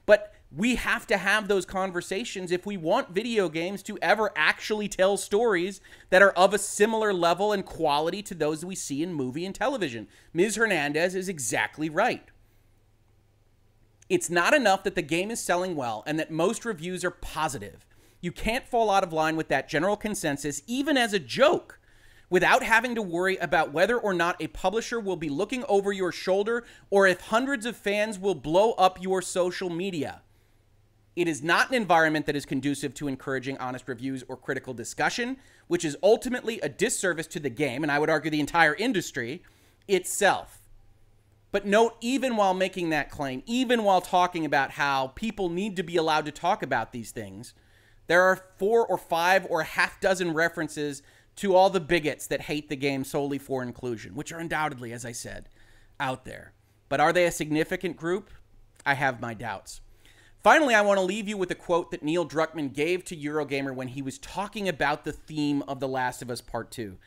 But 0.06 0.34
we 0.52 0.76
have 0.76 1.06
to 1.08 1.18
have 1.18 1.48
those 1.48 1.66
conversations 1.66 2.52
if 2.52 2.66
we 2.66 2.76
want 2.78 3.12
video 3.12 3.50
games 3.50 3.84
to 3.84 4.00
ever 4.02 4.32
actually 4.36 4.88
tell 4.88 5.18
stories 5.18 5.80
that 6.10 6.24
are 6.24 6.32
of 6.32 6.54
a 6.54 6.58
similar 6.58 7.14
level 7.14 7.52
and 7.52 7.64
quality 7.64 8.24
to 8.24 8.34
those 8.34 8.66
we 8.66 8.74
see 8.74 9.04
in 9.04 9.14
movie 9.14 9.46
and 9.46 9.54
television. 9.54 10.08
Ms. 10.34 10.56
Hernandez 10.56 11.14
is 11.14 11.30
exactly 11.30 11.90
right. 11.90 12.26
It's 14.10 14.32
not 14.32 14.56
enough 14.56 14.84
that 14.84 14.96
the 14.96 15.04
game 15.04 15.30
is 15.30 15.40
selling 15.40 15.76
well 15.76 16.04
and 16.08 16.20
that 16.20 16.32
most 16.32 16.66
reviews 16.66 17.06
are 17.06 17.12
positive. 17.12 17.86
You 18.20 18.32
can't 18.32 18.68
fall 18.68 18.90
out 18.90 19.04
of 19.04 19.14
line 19.14 19.36
with 19.36 19.50
that 19.50 19.70
general 19.70 19.96
consensus, 19.96 20.64
even 20.66 20.98
as 20.98 21.14
a 21.14 21.20
joke 21.20 21.79
without 22.30 22.64
having 22.64 22.96
to 22.96 23.02
worry 23.02 23.38
about 23.38 23.74
whether 23.74 23.98
or 23.98 24.14
not 24.14 24.42
a 24.42 24.48
publisher 24.48 25.00
will 25.00 25.16
be 25.16 25.30
looking 25.30 25.64
over 25.68 25.92
your 25.92 26.12
shoulder 26.12 26.64
or 26.90 27.08
if 27.08 27.22
hundreds 27.22 27.66
of 27.66 27.76
fans 27.76 28.20
will 28.20 28.36
blow 28.36 28.72
up 28.74 29.02
your 29.02 29.22
social 29.22 29.70
media. 29.70 30.22
It 31.16 31.28
is 31.28 31.44
not 31.44 31.70
an 31.70 31.76
environment 31.76 32.28
that 32.28 32.36
is 32.36 32.46
conducive 32.46 32.94
to 32.96 33.08
encouraging 33.08 33.58
honest 33.58 33.88
reviews 33.88 34.24
or 34.28 34.38
critical 34.38 34.74
discussion, 34.74 35.38
which 35.68 35.84
is 35.84 35.98
ultimately 36.02 36.62
a 36.62 36.70
disservice 36.70 37.28
to 37.28 37.40
the 37.40 37.50
game, 37.50 37.84
and 37.84 37.92
I 37.92 38.00
would 38.00 38.10
argue 38.10 38.32
the 38.32 38.40
entire 38.40 38.76
industry 38.76 39.44
itself. 39.88 40.60
But 41.52 41.66
note, 41.66 41.98
even 42.00 42.36
while 42.38 42.54
making 42.54 42.92
that 42.92 43.10
claim, 43.10 43.42
even 43.48 43.84
while 43.84 44.02
talking 44.02 44.46
about 44.46 44.72
how 44.72 45.08
people 45.08 45.50
need 45.50 45.76
to 45.78 45.84
be 45.84 45.98
allowed 45.98 46.26
to 46.26 46.32
talk 46.32 46.62
about 46.62 46.92
these 46.92 47.12
things, 47.12 47.54
there 48.08 48.22
are 48.22 48.44
four 48.58 48.86
or 48.86 48.98
five 48.98 49.46
or 49.50 49.62
a 49.62 49.66
half 49.66 50.00
dozen 50.00 50.34
references 50.34 51.02
to 51.40 51.56
all 51.56 51.70
the 51.70 51.80
bigots 51.80 52.28
that 52.28 52.42
hate 52.42 52.68
the 52.68 52.76
game 52.76 53.06
solely 53.06 53.38
for 53.38 53.64
inclusion, 53.64 54.14
which 54.14 54.34
are 54.34 54.40
undoubtedly, 54.40 54.92
as 54.92 55.06
I 55.06 55.14
said, 55.14 55.48
out 55.98 56.26
there. 56.26 56.52
But 56.90 57.00
are 57.00 57.14
they 57.14 57.26
a 57.26 57.32
significant 57.32 57.96
group? 57.96 58.30
I 58.86 58.96
have 58.96 59.22
my 59.22 59.34
doubts. 59.34 59.80
Finally, 60.44 60.76
I 60.76 60.82
want 60.82 60.98
to 60.98 61.06
leave 61.06 61.30
you 61.30 61.38
with 61.38 61.50
a 61.52 61.56
quote 61.56 61.92
that 61.92 62.04
Neil 62.04 62.28
Druckmann 62.28 62.74
gave 62.74 63.06
to 63.06 63.16
Eurogamer 63.16 63.74
when 63.74 63.90
he 63.90 64.02
was 64.02 64.18
talking 64.18 64.68
about 64.68 65.06
the 65.06 65.14
theme 65.14 65.62
of 65.64 65.80
The 65.80 65.88
Last 65.88 66.22
of 66.22 66.30
Us 66.30 66.42
Part 66.42 66.72
2. 66.72 66.98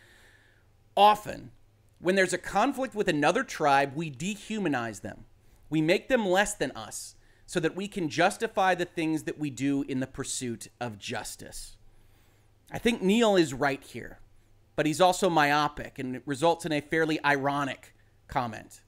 Often, 0.97 1.51
when 1.99 2.15
there's 2.15 2.33
a 2.33 2.39
conflict 2.39 2.95
with 2.95 3.09
another 3.09 3.45
tribe, 3.45 3.93
we 3.95 4.11
dehumanize 4.11 5.03
them. 5.03 5.25
We 5.69 5.83
make 5.83 6.09
them 6.09 6.27
less 6.27 6.55
than 6.55 6.71
us 6.73 7.17
so 7.47 7.61
that 7.61 7.77
we 7.77 7.87
can 7.87 8.09
justify 8.09 8.75
the 8.75 8.87
things 8.87 9.25
that 9.25 9.39
we 9.39 9.51
do 9.51 9.83
in 9.83 10.01
the 10.01 10.07
pursuit 10.07 10.69
of 10.81 10.99
justice. 10.99 11.77
I 12.73 12.79
think 12.79 13.03
Neil 13.03 13.37
is 13.37 13.53
right 13.53 13.83
here, 13.83 14.19
but 14.77 14.87
he's 14.87 15.01
also 15.01 15.29
myopic 15.29 15.99
and 15.99 16.17
it 16.17 16.23
results 16.25 16.65
in 16.65 16.73
a 16.73 16.81
fairly 16.81 17.23
ironic 17.23 17.95
comment. 18.29 18.81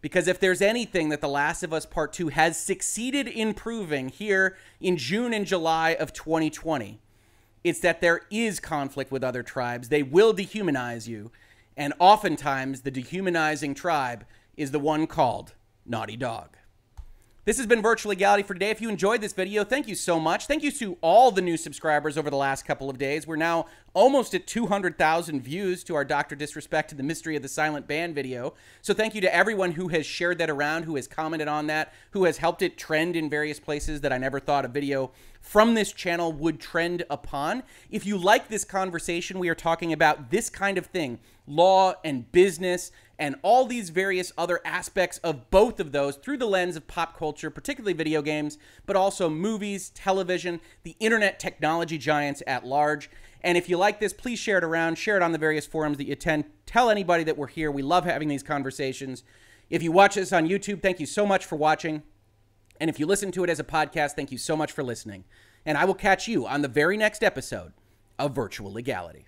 Because 0.00 0.26
if 0.26 0.40
there's 0.40 0.60
anything 0.60 1.08
that 1.08 1.20
The 1.20 1.28
Last 1.28 1.62
of 1.62 1.72
Us 1.72 1.86
Part 1.86 2.12
2 2.12 2.28
has 2.28 2.58
succeeded 2.58 3.28
in 3.28 3.54
proving 3.54 4.08
here 4.08 4.56
in 4.80 4.96
June 4.96 5.32
and 5.32 5.46
July 5.46 5.90
of 5.90 6.12
2020, 6.12 7.00
it's 7.64 7.80
that 7.80 8.00
there 8.00 8.22
is 8.30 8.60
conflict 8.60 9.10
with 9.12 9.24
other 9.24 9.42
tribes. 9.42 9.88
They 9.88 10.02
will 10.02 10.34
dehumanize 10.34 11.06
you. 11.06 11.30
And 11.76 11.94
oftentimes, 12.00 12.80
the 12.80 12.90
dehumanizing 12.90 13.74
tribe 13.74 14.24
is 14.56 14.72
the 14.72 14.78
one 14.80 15.06
called 15.06 15.54
Naughty 15.86 16.16
Dog. 16.16 16.57
This 17.48 17.56
has 17.56 17.66
been 17.66 17.80
Virtual 17.80 18.10
Legality 18.10 18.42
for 18.42 18.52
today. 18.52 18.68
If 18.68 18.82
you 18.82 18.90
enjoyed 18.90 19.22
this 19.22 19.32
video, 19.32 19.64
thank 19.64 19.88
you 19.88 19.94
so 19.94 20.20
much. 20.20 20.44
Thank 20.44 20.62
you 20.62 20.70
to 20.72 20.98
all 21.00 21.30
the 21.30 21.40
new 21.40 21.56
subscribers 21.56 22.18
over 22.18 22.28
the 22.28 22.36
last 22.36 22.66
couple 22.66 22.90
of 22.90 22.98
days. 22.98 23.26
We're 23.26 23.36
now 23.36 23.68
almost 23.94 24.34
at 24.34 24.46
200,000 24.46 25.40
views 25.40 25.82
to 25.84 25.94
our 25.94 26.04
Dr. 26.04 26.36
Disrespect 26.36 26.90
to 26.90 26.94
the 26.94 27.02
Mystery 27.02 27.36
of 27.36 27.42
the 27.42 27.48
Silent 27.48 27.86
Ban 27.86 28.12
video. 28.12 28.52
So 28.82 28.92
thank 28.92 29.14
you 29.14 29.22
to 29.22 29.34
everyone 29.34 29.72
who 29.72 29.88
has 29.88 30.04
shared 30.04 30.36
that 30.36 30.50
around, 30.50 30.82
who 30.82 30.96
has 30.96 31.08
commented 31.08 31.48
on 31.48 31.68
that, 31.68 31.94
who 32.10 32.24
has 32.24 32.36
helped 32.36 32.60
it 32.60 32.76
trend 32.76 33.16
in 33.16 33.30
various 33.30 33.58
places 33.58 34.02
that 34.02 34.12
I 34.12 34.18
never 34.18 34.40
thought 34.40 34.66
a 34.66 34.68
video 34.68 35.10
from 35.40 35.72
this 35.72 35.90
channel 35.90 36.30
would 36.34 36.60
trend 36.60 37.04
upon. 37.08 37.62
If 37.90 38.04
you 38.04 38.18
like 38.18 38.48
this 38.48 38.64
conversation, 38.64 39.38
we 39.38 39.48
are 39.48 39.54
talking 39.54 39.94
about 39.94 40.30
this 40.30 40.50
kind 40.50 40.76
of 40.76 40.84
thing 40.84 41.18
law 41.46 41.94
and 42.04 42.30
business 42.30 42.92
and 43.18 43.36
all 43.42 43.66
these 43.66 43.90
various 43.90 44.32
other 44.38 44.60
aspects 44.64 45.18
of 45.18 45.50
both 45.50 45.80
of 45.80 45.92
those 45.92 46.16
through 46.16 46.36
the 46.36 46.46
lens 46.46 46.76
of 46.76 46.86
pop 46.86 47.16
culture, 47.16 47.50
particularly 47.50 47.92
video 47.92 48.22
games, 48.22 48.58
but 48.86 48.96
also 48.96 49.28
movies, 49.28 49.90
television, 49.90 50.60
the 50.84 50.96
internet 51.00 51.40
technology 51.40 51.98
giants 51.98 52.42
at 52.46 52.64
large. 52.64 53.10
And 53.42 53.58
if 53.58 53.68
you 53.68 53.76
like 53.76 54.00
this, 54.00 54.12
please 54.12 54.38
share 54.38 54.58
it 54.58 54.64
around, 54.64 54.96
share 54.96 55.16
it 55.16 55.22
on 55.22 55.32
the 55.32 55.38
various 55.38 55.66
forums 55.66 55.96
that 55.98 56.06
you 56.06 56.12
attend. 56.12 56.44
Tell 56.66 56.90
anybody 56.90 57.24
that 57.24 57.36
we're 57.36 57.48
here. 57.48 57.70
We 57.70 57.82
love 57.82 58.04
having 58.04 58.28
these 58.28 58.42
conversations. 58.42 59.24
If 59.70 59.82
you 59.82 59.92
watch 59.92 60.14
this 60.14 60.32
on 60.32 60.48
YouTube, 60.48 60.82
thank 60.82 61.00
you 61.00 61.06
so 61.06 61.26
much 61.26 61.44
for 61.44 61.56
watching. 61.56 62.02
And 62.80 62.88
if 62.88 63.00
you 63.00 63.06
listen 63.06 63.32
to 63.32 63.44
it 63.44 63.50
as 63.50 63.60
a 63.60 63.64
podcast, 63.64 64.12
thank 64.12 64.30
you 64.30 64.38
so 64.38 64.56
much 64.56 64.72
for 64.72 64.82
listening. 64.82 65.24
And 65.66 65.76
I 65.76 65.84
will 65.84 65.94
catch 65.94 66.28
you 66.28 66.46
on 66.46 66.62
the 66.62 66.68
very 66.68 66.96
next 66.96 67.22
episode 67.24 67.72
of 68.18 68.34
Virtual 68.34 68.72
Legality. 68.72 69.27